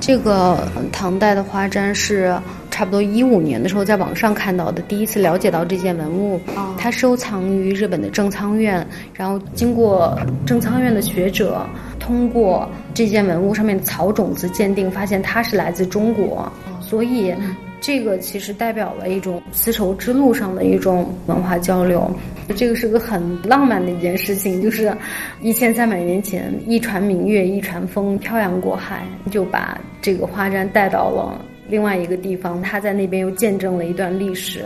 [0.00, 2.38] 这个唐代的花毡是
[2.70, 6.40] 差不多一五年的时候在网上看到的，第一次了解到这件文物。
[6.76, 11.66] 它收藏于日本的正仓院，然后经过正仓院的学者。
[11.98, 16.48] 通过这件文物上面的草种子鉴定，发现它是来自中国，
[16.80, 17.34] 所以
[17.80, 22.10] 这个其实代表了一种丝绸之路上的一种文化交流。
[22.56, 24.96] 这个是个很浪漫的一件事情，就是
[25.40, 34.64] 一千三百年前一船明月一船风漂洋过海，就把这个花毡带到了另外一个地方，它在那边又见证了一段历史。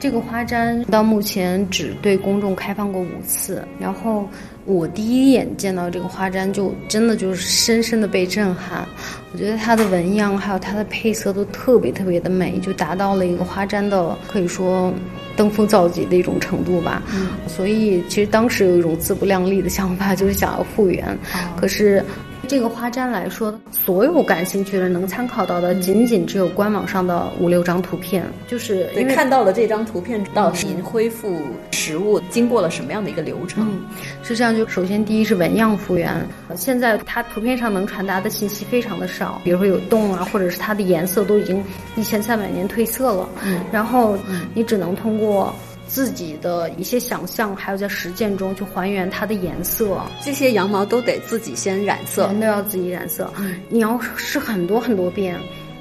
[0.00, 4.24] 这个花毡到目前只对公众开放过五次，然后
[4.68, 8.86] 我第一眼见到这个花毡，就真的就是深深的被震撼。
[9.32, 14.92] 我觉得它的纹样还有它的配色都特别特别的美，就达到了一个花毡的可以说
[15.36, 17.02] 登峰造极的一种程度吧。
[17.46, 21.18] 所以其实当时有一种自不量力的想法，就是想要复原，
[21.56, 22.04] 可是。
[22.48, 28.24] 这个花毡来说，所有感兴趣的人能参考到的，仅仅只有官网上的五六张图片。
[28.46, 31.38] 就是因为看到了这张图片，到您恢复
[31.72, 33.78] 实物经过了什么样的一个流程？
[34.22, 36.10] 是这样，就首先第一是纹样复原。
[36.56, 41.62] 现在它图片上能传达的信息非常的少，比如说有洞啊，或者是它的颜色都已经
[41.96, 43.28] 一千三百年褪色了。
[43.44, 44.16] 嗯，然后
[44.54, 45.54] 你只能通过。
[45.88, 50.00] 自己的一些想象，还有在实践中去还原它的颜色。
[50.22, 53.32] 这些羊毛都得自己先染色，全都要自己染色。
[53.68, 55.34] 你要试很多很多遍，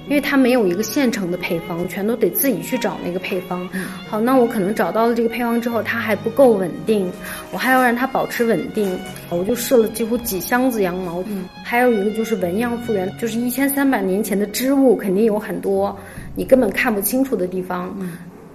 [0.08, 3.70] 因为它没有一个现成的配方，全都得自己去找那个配方。
[4.08, 7.12] 好，那我可能找到了这个配方之后，它还不够稳定，
[7.52, 8.98] 我还要让它保持稳定。
[9.30, 11.22] 我就试了几乎几箱子羊毛。
[11.64, 15.94] 还有一个就是纹样复原，就是一千三百年前的织物，肯定有很多
[16.34, 17.94] 你根本看不清楚的地方。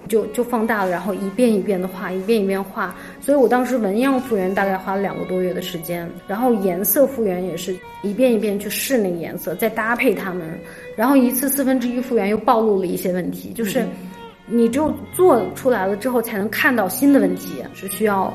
[0.07, 2.95] 就就放大了，然后一遍一遍的画，一遍一遍画。
[3.21, 10.59] 所以我当时纹样复原大概花了两个多月的时间，然后颜色复原也是一遍一遍去试那个颜色，再搭配它们，
[10.95, 13.85] 然后一次四分之一复原又暴露了一些问题，就是
[14.45, 18.33] 你只有做出来了之后才能看到新的问题，是需要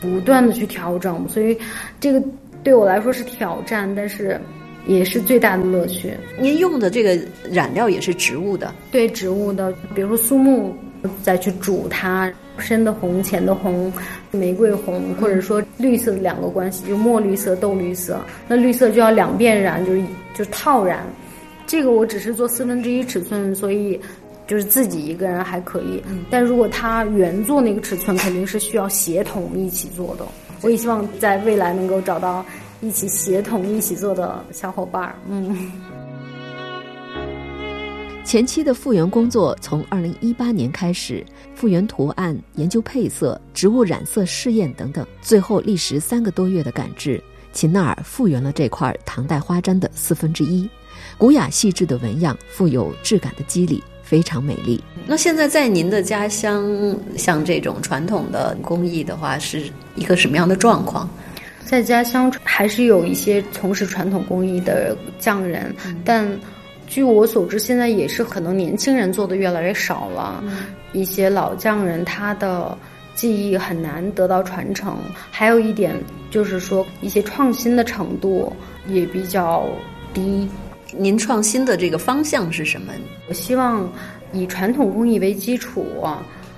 [0.00, 1.28] 不断的去调整。
[1.28, 1.58] 所以
[2.00, 2.22] 这个
[2.62, 4.40] 对我来说是挑战，但是。
[4.86, 6.14] 也是最大的乐趣。
[6.40, 7.18] 您用的这个
[7.50, 10.74] 染料也是植物的，对植物的，比如说苏木，
[11.22, 13.92] 再去煮它，深的红、浅的红、
[14.30, 18.20] 玫瑰红，或者说绿色的两个关系，就墨绿色、豆绿色。
[18.46, 20.02] 那绿色就要两遍染，就是
[20.34, 21.06] 就是套染。
[21.66, 24.00] 这个我只是做四分之一尺寸，所以
[24.46, 26.02] 就是自己一个人还可以。
[26.30, 30.24] 但如果它原做那个尺寸，肯定是需要协同一起做的。
[30.62, 32.44] 我也希望在未来能够找到。
[32.80, 35.72] 一起协同一起做的小伙伴儿，嗯。
[38.28, 47.18] 前期的复原工作从二零一八年开始，复原图案、研究配色、植物染色试验等等，最后历时三个多月的赶制，
[47.54, 50.68] 秦纳尔复原了这块唐代花毡的四分之一，
[51.16, 54.78] 古雅细致的纹样，富有质感的肌理，非常美丽。
[55.06, 61.08] 那现在在您的家乡，像这种传统的工艺的话，是一个什么样的状况？
[61.64, 66.28] 在家乡还是有一些从事传统工艺的匠人，但
[66.88, 70.42] 据我所知，现在也是可能年轻人做的越来越少了。
[70.92, 72.76] 一些老匠人他的
[73.14, 74.96] 技艺很难得到传承，
[75.30, 75.94] 还有一点
[76.30, 78.52] 就是说一些创新的程度
[78.86, 79.68] 也比较
[80.14, 80.48] 低。
[80.96, 82.92] 您创新的这个方向是什么？
[83.28, 83.86] 我希望
[84.32, 85.84] 以传统工艺为基础。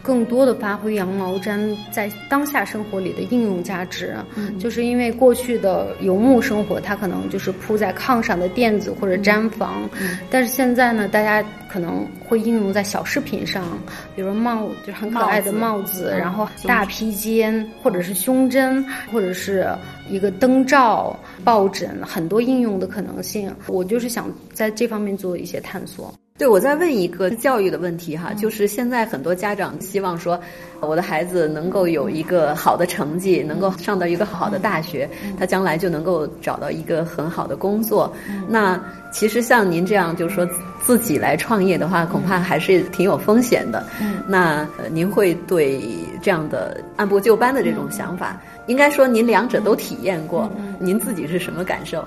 [0.02, 4.58] 更多的发挥羊毛毡在当下生活里的应用价值，嗯。
[4.58, 10.18] 就是因为过去的游牧生活，它可能就是铺在炕上的垫子或者毡房，嗯。
[10.30, 13.78] 但是现在呢，大家可能会应用在小饰品上，
[14.16, 19.68] 比如帽，就是很可爱的帽子，然后大披肩，或者是胸针，或者是
[20.08, 23.54] 一个灯罩、抱枕，很多应用的可能性。
[23.66, 26.12] 我就是想在这方面做一些探索。
[26.40, 30.40] 对，我再问一个教育的问题哈，就是现在很多家长希望说，
[30.80, 35.06] 我的孩子能够有一个好的成绩，能够上到一个好的大学，
[35.38, 38.10] 他将来就能够找到一个很好的工作。
[38.48, 40.48] 那其实像您这样，就是说
[40.80, 43.84] 自己来创业的话，恐怕还是挺有风险的。
[44.26, 45.78] 那您会对
[46.22, 52.02] 这样的按部就班的这种想法，应该说您两者都体验过，您自己是什么感受？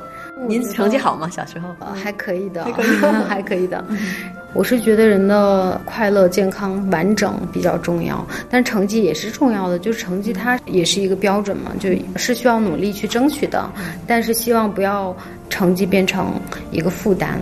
[0.48, 1.30] 您成绩好吗？
[1.30, 2.65] 小时候还可以的，
[3.28, 3.84] 还可以的。
[4.54, 9.80] 我是觉得人的快乐、健康、完整比较重要，但成绩也是重要的。
[9.80, 13.67] 就是成绩它也是一个标准嘛，就是需要努力去争取的。
[14.06, 15.15] 但是希望不要
[15.50, 16.34] 成绩变成
[16.72, 17.39] 一个负担，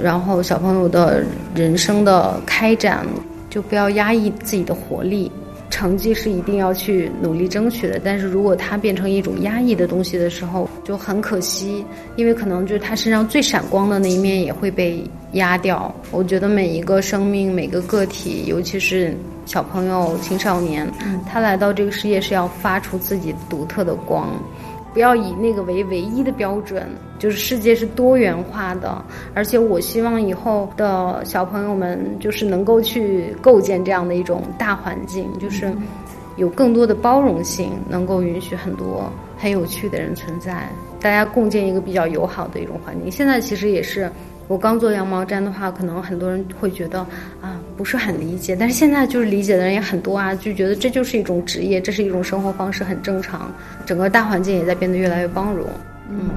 [0.00, 1.22] 然后小朋友的
[1.54, 3.04] 人生的开展
[3.50, 5.30] 就不要压抑自己的活力。
[5.68, 11.84] 成绩是一定要去努力争取的，但是如果它变成一种压抑的东西的时候，就很可惜，
[12.16, 15.02] 因为可能就是他身上最闪光的那一面也会被
[15.32, 15.94] 压掉。
[16.10, 20.88] 我觉得每一个生命、每个个体，尤其是小朋友、青少年，
[21.28, 24.28] 他来到这个世界是要发出自己独特的光。
[24.96, 29.04] 不要以那个为唯一的标准，就是世界是多元化的，
[29.34, 35.70] 而且我希望以后的小朋友们就是能够去构建这样的一种大环境，就是
[36.36, 39.04] 有更多的包容性，能够允许很多
[39.36, 40.66] 很有趣的人存在，
[40.98, 43.12] 大家共建一个比较友好的一种环境。
[43.12, 44.10] 现在其实也是。
[44.48, 47.00] 我刚做羊毛毡的话，可能很多人会觉得
[47.40, 53.50] 啊不是很理解，但是现在就是理解的人也很多啊，就觉得这就是一种职业，这是一种生活方式，很正常。
[53.84, 55.68] 整个大环境也在变得越来越包容。
[56.10, 56.30] 嗯。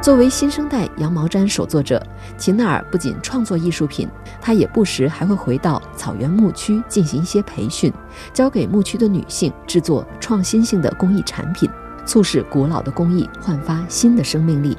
[0.00, 2.00] 作为新生代羊毛毡手作者，
[2.36, 4.06] 秦纳尔不仅创作艺术品，
[4.38, 7.90] 他也不时还会回到草原牧区进行一些培训，
[8.32, 11.68] 教给牧区的女性制作创新性的工艺产品。
[12.04, 14.76] 促使古老的工艺焕发新的生命力，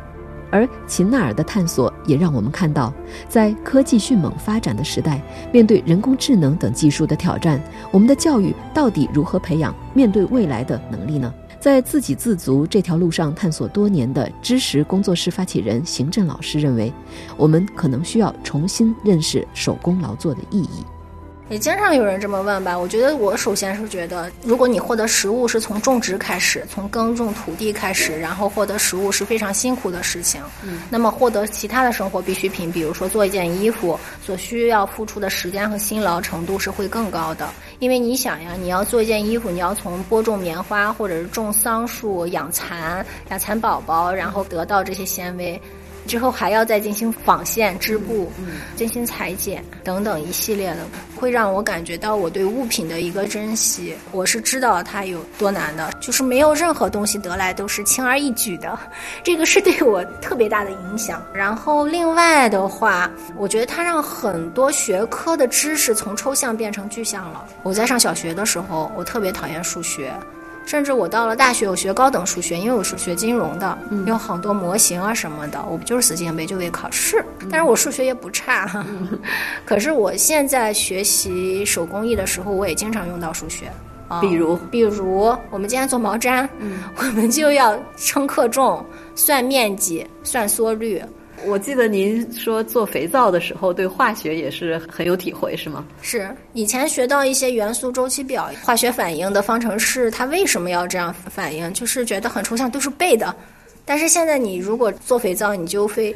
[0.52, 2.94] 而秦纳尔的探索也让我们看到，
[3.28, 7.62] 在科技迅猛发展的时代，面对人工智能等技术的挑战，
[7.92, 11.34] 我们的教育到底如何培养面对未来的能力呢？
[11.60, 16.94] 在自给自足这条路上探索多年的知识工作室发起人邢震老师认为，
[17.36, 20.86] 我们可能需要重新认识手工劳作的意义。
[21.48, 30.42] 也经常有人这么问吧，我觉得我首先是觉得，如果你获得食物是从种植开始，从耕种土地开始，然后获得食物是非常辛苦的事情。
[30.64, 37.48] 嗯，那么获得其他的生活必需品，比如说做一件衣服，所需要付出的时间和辛劳程度是会更高的。
[37.78, 45.62] 因为你想呀，你要做一件衣服，你要从播种棉花，或者是种桑树、养蚕、养蚕宝宝，然后得到这些纤维。
[46.08, 48.32] 之后还要再进行纺线、织布、
[48.76, 50.86] 进行裁剪等等一系列的，
[51.16, 53.96] 会让我感觉到我对物品的一个珍惜。
[54.12, 58.78] 我是知道它有多难的，就是没有任何东西得来都是轻而易举的，
[59.24, 61.22] 这个是对我特别大的影响。
[61.34, 67.46] 然后另外的话，我觉得它让很多学科的知识从抽象变成具象了。
[67.64, 70.14] 我在上小学的时候，我特别讨厌数学。
[70.66, 77.24] 甚至我到了大学，我学高等数学，因为我是学金融的，有好多模型啊什么的，我不就是死记硬背就为考试。
[77.52, 78.86] 但是我数学也不差，
[79.64, 83.72] 可是我现在学习手工艺的时候，我也经常用到数学。
[84.22, 86.48] 比如，比如我们今天做毛毡，
[86.96, 88.86] 我们就要称克重、
[89.16, 91.04] 算面积、算缩率。
[91.48, 95.86] 我记得您说做肥皂的时候，对化学也是很有体会，是吗？
[96.02, 101.72] 是，以前学到一些元素周期表、化学反应的方程式，它为什么要这样反应？
[101.74, 103.36] 就是觉得很抽象，都是背的。
[103.86, 106.16] 但是现在你如果做肥皂，你就会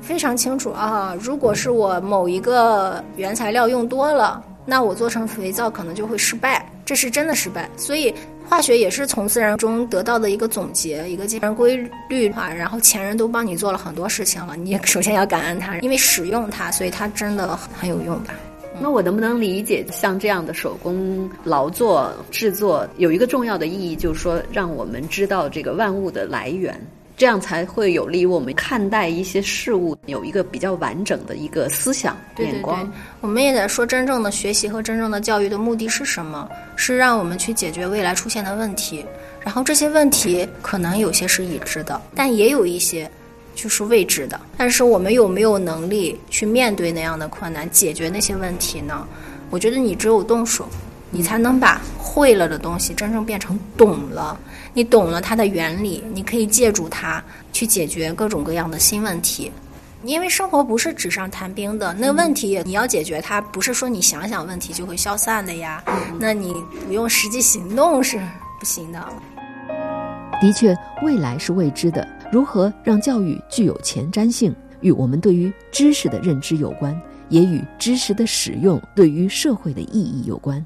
[0.00, 1.14] 非常清楚啊。
[1.20, 7.68] 如果是我某一个原材料用多了，那我做成肥皂可能就会失败，这是真的失败。
[7.76, 8.14] 所以。
[8.50, 12.52] 化学也是从自然中得到的一个总结，一个自然规律啊。
[12.52, 18.34] 然后前人都帮你做了很多事情了，你 首先要感恩他，因为使用它，所以它真的很有用吧。
[18.80, 26.74] 那我能不能理解，像这样的手工劳作制作，有一个重要的意义，就是说让我们知道这个万物的来源。
[27.20, 32.90] 这样才会有利于我们看待一些事物有一个比较完整的一个思想眼光。
[33.20, 36.48] 我们也在说，真正的学习和真正的教育的目的是什么？
[36.76, 39.04] 是让我们去解决未来出现的问题。
[39.42, 43.06] 然后这些问题可能有些是已知的，但也有一些
[43.54, 44.40] 就是未知的。
[44.56, 49.06] 但是我们有没有能力去面对那样的困难，解决那些问题呢？
[49.50, 50.66] 我觉得你只有动手，
[51.10, 54.38] 你才能把会了的东西真正变成懂了。
[54.72, 59.50] 你懂了它的原理，你可以借助它去解决各种各样的新问题。
[60.02, 65.84] 因为生活不是纸上谈兵的，那问题你要解决它，不是说你想想问题就会消散的呀。
[66.18, 66.54] 那你
[66.86, 68.18] 不用实际行动是
[68.58, 69.06] 不行的。
[70.40, 72.06] 的确，未来是未知的。
[72.32, 76.98] 如何让教育具有前瞻性，与我们对于知识的认知有关，
[77.28, 80.64] 也与知识的使用对于社会的意义有关。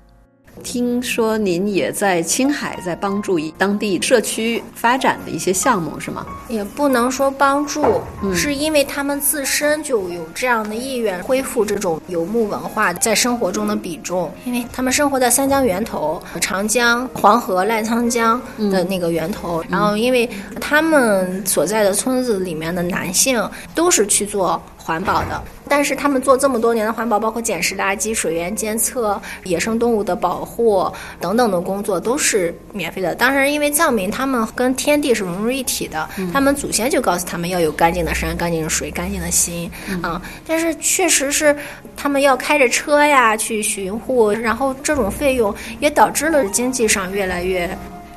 [0.64, 6.26] 听说您也在青海，在帮助当地社区发展的一些项目，是吗？
[6.48, 8.00] 也不能说帮助，
[8.34, 14.32] 是因为他们自身就有这样的意愿，恢复这种游牧文化在生活中的比重。
[14.44, 18.40] 因为他们生活在三江源头，长江、黄河、澜沧江
[18.70, 20.28] 的那个源头，然后因为
[20.60, 24.60] 他们所在的村子里面的男性都是去做。
[24.84, 30.86] 环保的，但是他们做这么多年的环保，包括捡拾垃圾、水源监测、野生动物的保护
[31.18, 33.14] 等等的工作都是免费的。
[33.14, 39.70] 当然，因为藏民他们跟天地是融入一体的，他们祖先就告诉他们要有干净的山、干净的水、干净的心
[40.02, 40.20] 啊。
[40.46, 41.56] 但是确实是
[41.96, 47.74] 他们要开着车呀去巡护，然后这种费用也导致了经济上越来越。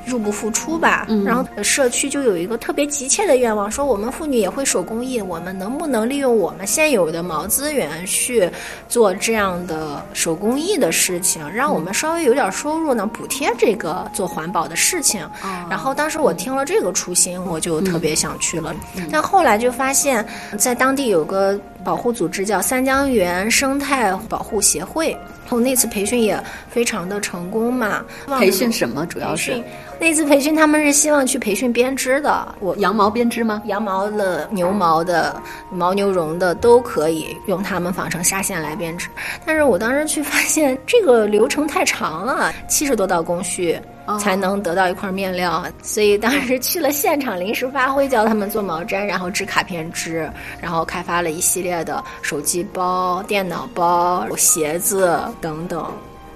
[0.08, 8.50] 入不敷出吧，然后社区就有一个特别急切的愿望，说我们妇女也会手工艺，我们能不能利用我们现有的毛资源去
[8.88, 15.28] 做这样的手工艺的事情，让我们稍微有点收入呢，补贴这个做环保的事情。
[15.68, 18.74] 然后当时我听了这个初心，我就特别想去了，
[19.12, 20.26] 但后来就发现，
[20.58, 25.16] 在当地有个保护组织叫三江源生态保护协会。
[25.48, 26.38] 然后那次培训也
[26.68, 28.04] 非常的成功嘛。
[28.38, 29.06] 培训什么？
[29.06, 29.64] 主要是
[30.00, 32.54] 那次培训，他们是希望去培训编织的。
[32.60, 33.62] 我羊毛编织吗？
[33.66, 35.40] 羊毛的、牛毛的、
[35.72, 39.08] 牦牛绒的都可以用它们纺成纱线来编织。
[39.44, 43.78] 但是我当时去发现，这个流程太长了，七十多道工序。
[44.18, 50.26] 才能得到一块面料，所以当时去了现场临时发挥，教他们做毛毡，然后织卡片织，
[50.62, 55.92] 然后开发了一系列的手机包、电脑包、鞋子等等。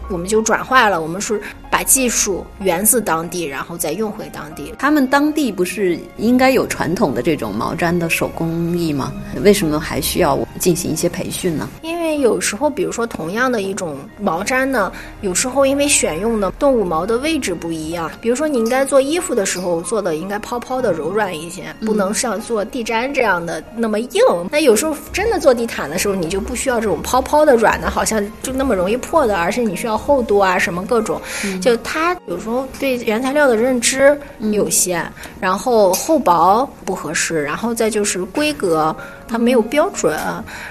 [0.09, 1.41] 我们就转化了，我们是
[1.71, 4.75] 把技术源自当地，然后再用回当地。
[4.79, 9.13] 他们当地不是应该有传统的这种毛毡的手工艺吗？
[9.43, 11.69] 为什么还需要进行一些培训呢？
[11.83, 14.93] 因为有时候，比如说同样的一种毛毡呢，
[15.23, 24.21] 有时候因为选用的动物毛的位置不一样，比如说你应该做衣服的时候做的应该泡泡的柔软一些，不能像做地毡这样的那么硬。
[24.51, 29.92] 那有时候真的做地毯的时候，你就不需要这种泡泡的软的，好像就那么容易破的，而且你需要。
[29.97, 31.21] 厚度啊，什么各种，
[31.61, 34.19] 就他有时候对原材料的认知
[34.53, 35.05] 有限，
[35.41, 38.95] 然后厚薄不合适，然后再就是规格
[39.29, 40.19] 它没有标准，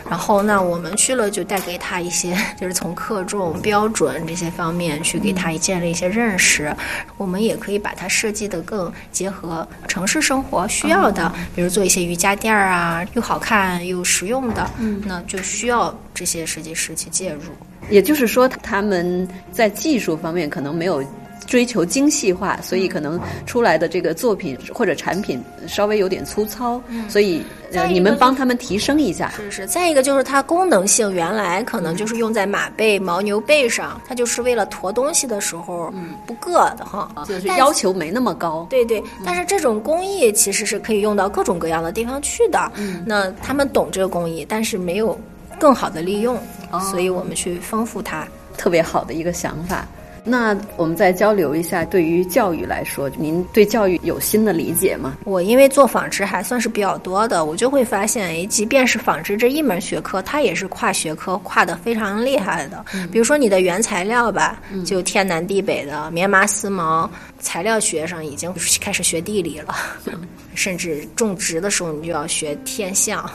[0.09, 6.76] 然后那我们去了就带给他一些，就是从克重、标准这些方面去给他建立一些认识。
[7.17, 17.41] 我们也可以把它设计的更结合城市生活需要的，比如做一些瑜伽垫儿啊，又好看又实用的，嗯，那就需要这些设计师去介入。
[17.89, 21.03] 也就是说，他们在技术方面可能没有。
[21.47, 29.34] 追求精细化，所以可能出来的这个作品或者产品稍微有点粗糙，所以呃，你们帮他们提升一下。
[29.36, 29.67] 是是。
[29.67, 35.91] 再一个就是它功能性，原来可能就是用在马背、牦牛背上，它就是为了驮东西的时候
[36.25, 38.65] 不硌的哈，就是要求没那么高。
[38.69, 39.03] 对对。
[39.25, 42.71] 但是这种工艺其实是可以用到各种各样的地方去的。
[43.05, 45.19] 那他们懂这个工艺，但是没有
[45.59, 46.39] 更好的利用，
[46.80, 48.28] 所以我们去丰富它。
[48.57, 49.88] 特别好的一个想法。
[50.24, 55.17] 那我们再交流一下，对于教育来说，您对教育有新的理解吗？
[55.24, 62.86] 我因为做纺织还算是比较多的，我就会发现，哎，即便是纺织这一门学科，它也是跨学科跨的非常厉害的。
[63.11, 67.09] 比如说你的原材料吧，就天南地北的棉麻丝毛，
[67.39, 69.74] 材料学上已经开始学地理了，
[70.53, 73.28] 甚至种植的时候你就要学天象。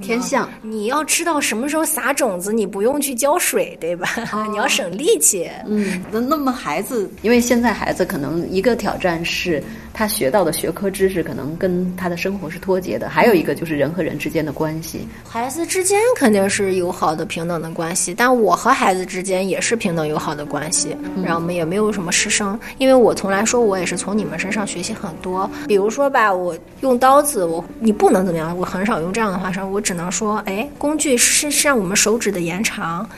[0.00, 4.08] 天象，你要知道什么时候撒种子，你不用去浇水，对吧？
[4.50, 5.50] 你要省力气。
[5.66, 9.62] 嗯，那那么孩子，因为现在孩子可能一个挑战是。
[9.94, 15.00] 他学到的学科知识可能跟他的生活是脱节的，还有一个就是人和人之间的关系。
[15.28, 20.96] 孩子之间肯定是友好的、平等的关系，但我和孩子之间也是平等友好的关系。
[21.24, 25.50] 然后我们也没有什么师生，因为我从来说，我也是从你们身上学习很多。
[25.66, 33.08] 比如说吧，我用刀子，我你不能怎么样，我很少用这样的话说，我只能说，哎，工具是是让我们手指的延长，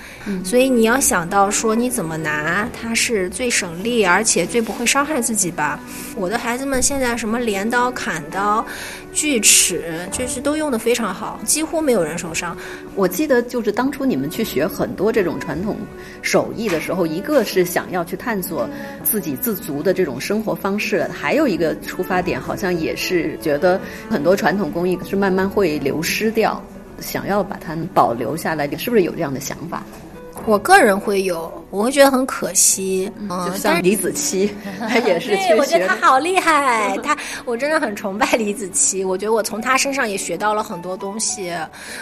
[0.44, 5.80] 所以你要想到说你怎么拿，它是最省力，而且最不会伤害自己吧。
[6.16, 6.70] 我的孩子。
[6.70, 8.64] 们现在什么镰刀、砍刀、
[9.12, 12.56] 锯齿，就是都用的非常好，几乎没有人受伤。
[12.94, 15.76] 我记得就是当初你们去学很多这种传统
[16.22, 18.70] 手艺的时候，一个是想要去探索
[19.02, 26.59] 自给自足的这种生活方式，还有一个出发点好像也是觉得很多传统工艺是慢慢会流失掉，
[27.00, 29.82] 想要把它保留下来，你是不是有这样的想法？
[30.46, 34.48] 我个人会有，我会觉得很可惜，嗯，像李子柒，
[34.88, 41.52] 他也是对，我觉得他好厉害， 他我真的很崇拜李子柒，我觉得我从他身上也学到了很多东西，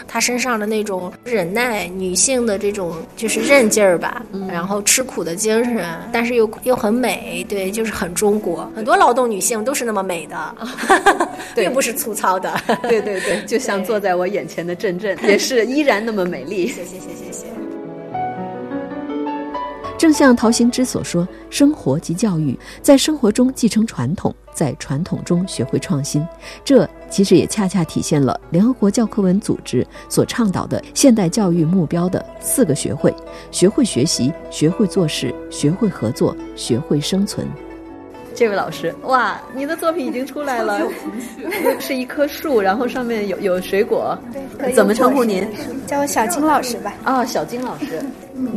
[0.06, 10.54] 他身上的那种忍耐，女性的这种就是韧劲儿吧，然后吃苦的精神，但是又又很美，对，就是很中国，很多劳动女性都是那么美的，
[11.54, 17.67] 并不是粗糙的，对对对，就像坐在我眼前的振振，也是依然那么美丽，谢谢谢谢谢谢。
[19.98, 26.24] 正像陶行知所说，生活即教育，在生活中继承传统，在传统中学会创新。
[26.64, 33.12] 这其实也恰恰体现了联合国教科文组织所倡导的现代教育目标的四个学会：
[33.50, 37.44] 学会学习，学会做事，学会合作，学会生存。
[38.36, 40.80] 这位老师，哇，你的作品已经出来了，
[41.80, 44.16] 是一棵树，然后上面有有水果。
[44.60, 45.44] 对，怎么称呼您？
[45.88, 46.94] 叫我小金老师吧。
[47.04, 48.00] 哦，小金老师。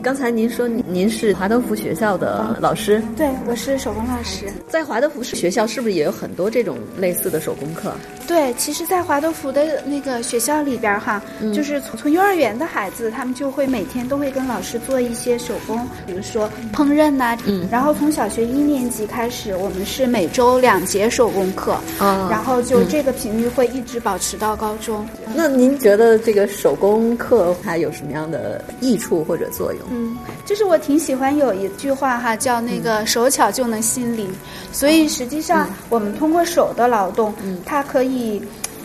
[0.03, 4.45] 刚才您说您是华德福学校的老师，对，我是手工老师。
[4.67, 7.93] 在华德福学校是不是也有很多这种类似的手工课？
[8.27, 11.21] 对，其实，在华德福的那个学校里边哈，
[11.53, 17.37] 就是从从幼儿园的孩子，他们就会每天都会跟老师做一些手工，比如说烹饪呐。
[17.45, 17.67] 嗯。
[17.71, 25.05] 然后从小学一年级开始，我们是每周两节手工课，嗯，然后就这个频率会一直保持到高中。
[25.35, 29.70] 那您觉得这个手工课它有什么样的益处或者作？
[29.89, 34.29] 嗯，就是我挺喜欢有一句话哈，叫那个手巧就能心灵，
[34.71, 37.33] 所以实际上我们通过手的劳动，
[37.65, 38.41] 它可以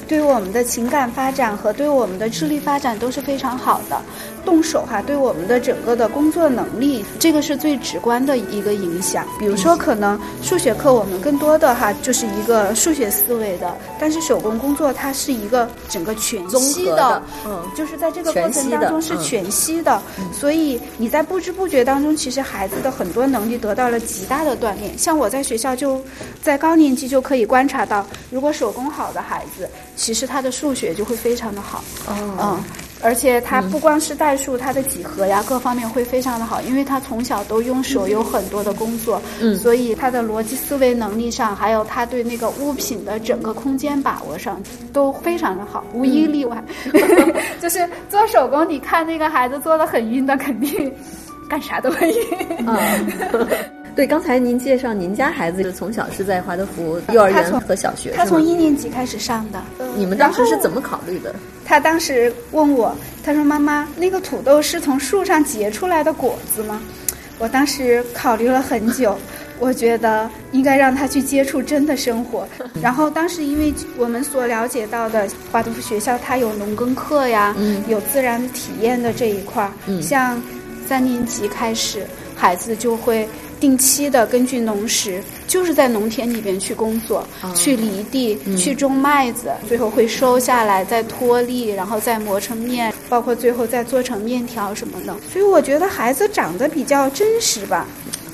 [0.08, 4.00] 对我们的情感发展和对我们的智力发展都是非常好的。
[4.46, 9.26] 动手哈，对我们的整个的工作能力，这个是最直观的一个影响。
[9.38, 20.00] 比如说，可能数学课我们更多的哈就是一个数学思维的，但是手工工作它是一个整个全息的，嗯，就是在这个过程当中是全息的。
[20.32, 24.96] 所以你在不知不觉当中，其实孩子的很多能力得到了极大的锻炼。
[24.96, 26.00] 像我在学校就
[26.40, 31.82] 在高年级就可以观察到，如果手工好的孩子，其实他的数学就会非常的好。
[32.06, 32.64] 哦，嗯。
[33.02, 39.20] 而且他不光是代数，他的几何呀，各方面会非常的好，因为他从小都用手有很多的工作，
[39.56, 44.60] 所以他的逻辑思维能力上，还有他对那个物品的整个空间把握上
[44.92, 46.62] 都非常的好，无一例外。
[47.60, 50.92] 就是做手工，你看那个孩子做的很晕的，肯定
[51.48, 52.66] 干啥都会晕。
[53.96, 59.62] 对，刚才您介绍您家孩子从小是在华德福幼儿园和小学，他从一年级开始上的。
[59.96, 61.34] 你们当时是怎么考虑的？
[61.64, 62.94] 他当时问我，
[63.24, 66.78] 他说：“妈妈，那个土豆是从树上结出来的果子吗？”
[67.40, 69.16] 我当时考虑了很久。
[69.58, 72.46] 我觉得应该让他去接触真的生活。
[72.82, 77.56] 然后当时因为我们所了解到的华德福学校，它有农耕课呀，
[77.88, 79.72] 有自然体验的这一块儿。
[80.02, 80.38] 像
[80.86, 83.26] 三年级开始，孩子就会
[83.60, 95.14] 定期的根据农时，就是在农田里边去工作，去犁地，去种麦子，最后会收下来，再脱粒，然后再磨成面，包括最后再做成面条什么的。
[95.32, 97.86] 所以我觉得孩子长得比较真实吧。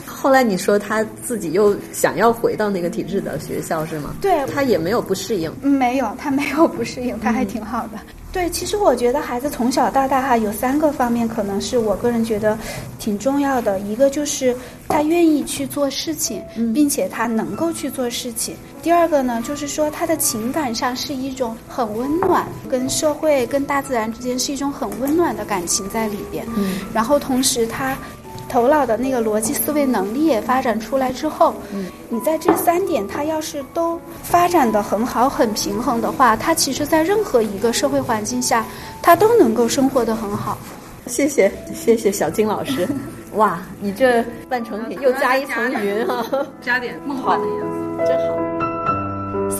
[0.07, 4.15] 后来你说他自己又想要回到那个体制的学校是吗？
[4.21, 5.53] 对，他也没有不适应。
[5.61, 7.99] 没有，他没有不适应，他还挺好的。
[8.33, 12.59] 对，其实我觉得孩子从小到大哈，有三个方面可能是我个人觉得
[12.99, 13.79] 挺重要的。
[13.81, 14.57] 一个就是
[14.89, 18.57] 他愿意去做事情，并且他能够去做事情。
[18.83, 26.47] 第二个呢，就是说他的情感上是一种很温暖，跟社会、跟大自然之间是一种很温暖的感情在里边。
[26.57, 27.97] 嗯，然后同时他。
[28.53, 38.67] 头脑的那个逻辑思维能力也发展出来之后，嗯，你在这三点，他要是都发展的很好、很平衡的话，他其实在任何一个社会环境下，
[39.01, 40.59] 他都能够生活的很好。
[41.07, 42.87] 谢谢，谢谢小金老师。
[43.37, 46.23] 哇，你这半成品又加一层云哈，
[46.61, 48.72] 加点梦幻的颜色，真好。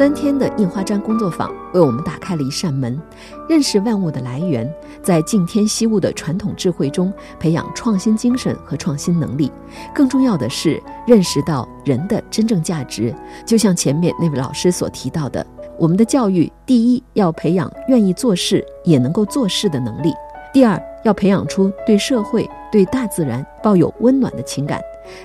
[0.03, 3.01] 三天的印花毡工作坊为我们打开了一扇门，
[3.49, 4.69] 认识万物的来源，
[5.01, 9.49] 在敬天惜物的传统智慧中培养创新精神和创新能力。
[9.95, 13.15] 更重要的是，认识到人的真正价值。
[13.47, 15.47] 就像前面那位老师所提到的，
[15.79, 20.11] 我们的教育第一要培养愿意做事也能够做事的能力；
[20.53, 24.81] 第二要培养出对社会、对大自然抱有温暖的情感；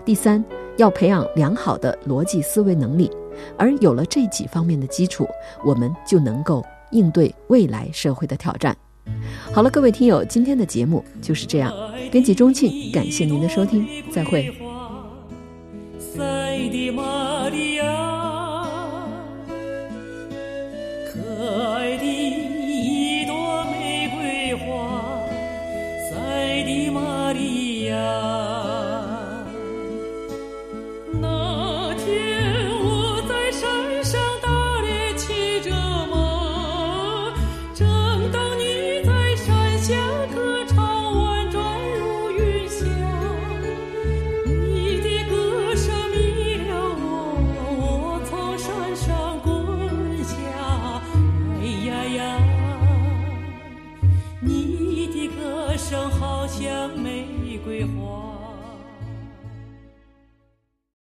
[0.05, 0.45] 第三
[0.77, 3.09] 要培养良好的逻辑思维能力。
[3.57, 5.27] 而有了这几方面的基础，
[5.63, 8.75] 我们就能够应对未来社会的挑战。
[9.53, 11.73] 好了，各位听友，今天的节目就是这样。
[12.11, 14.53] 编辑钟庆，感谢您的收听，再会。
[21.09, 25.21] 可爱的一朵玫瑰花，
[26.09, 28.36] 塞的玛利亚。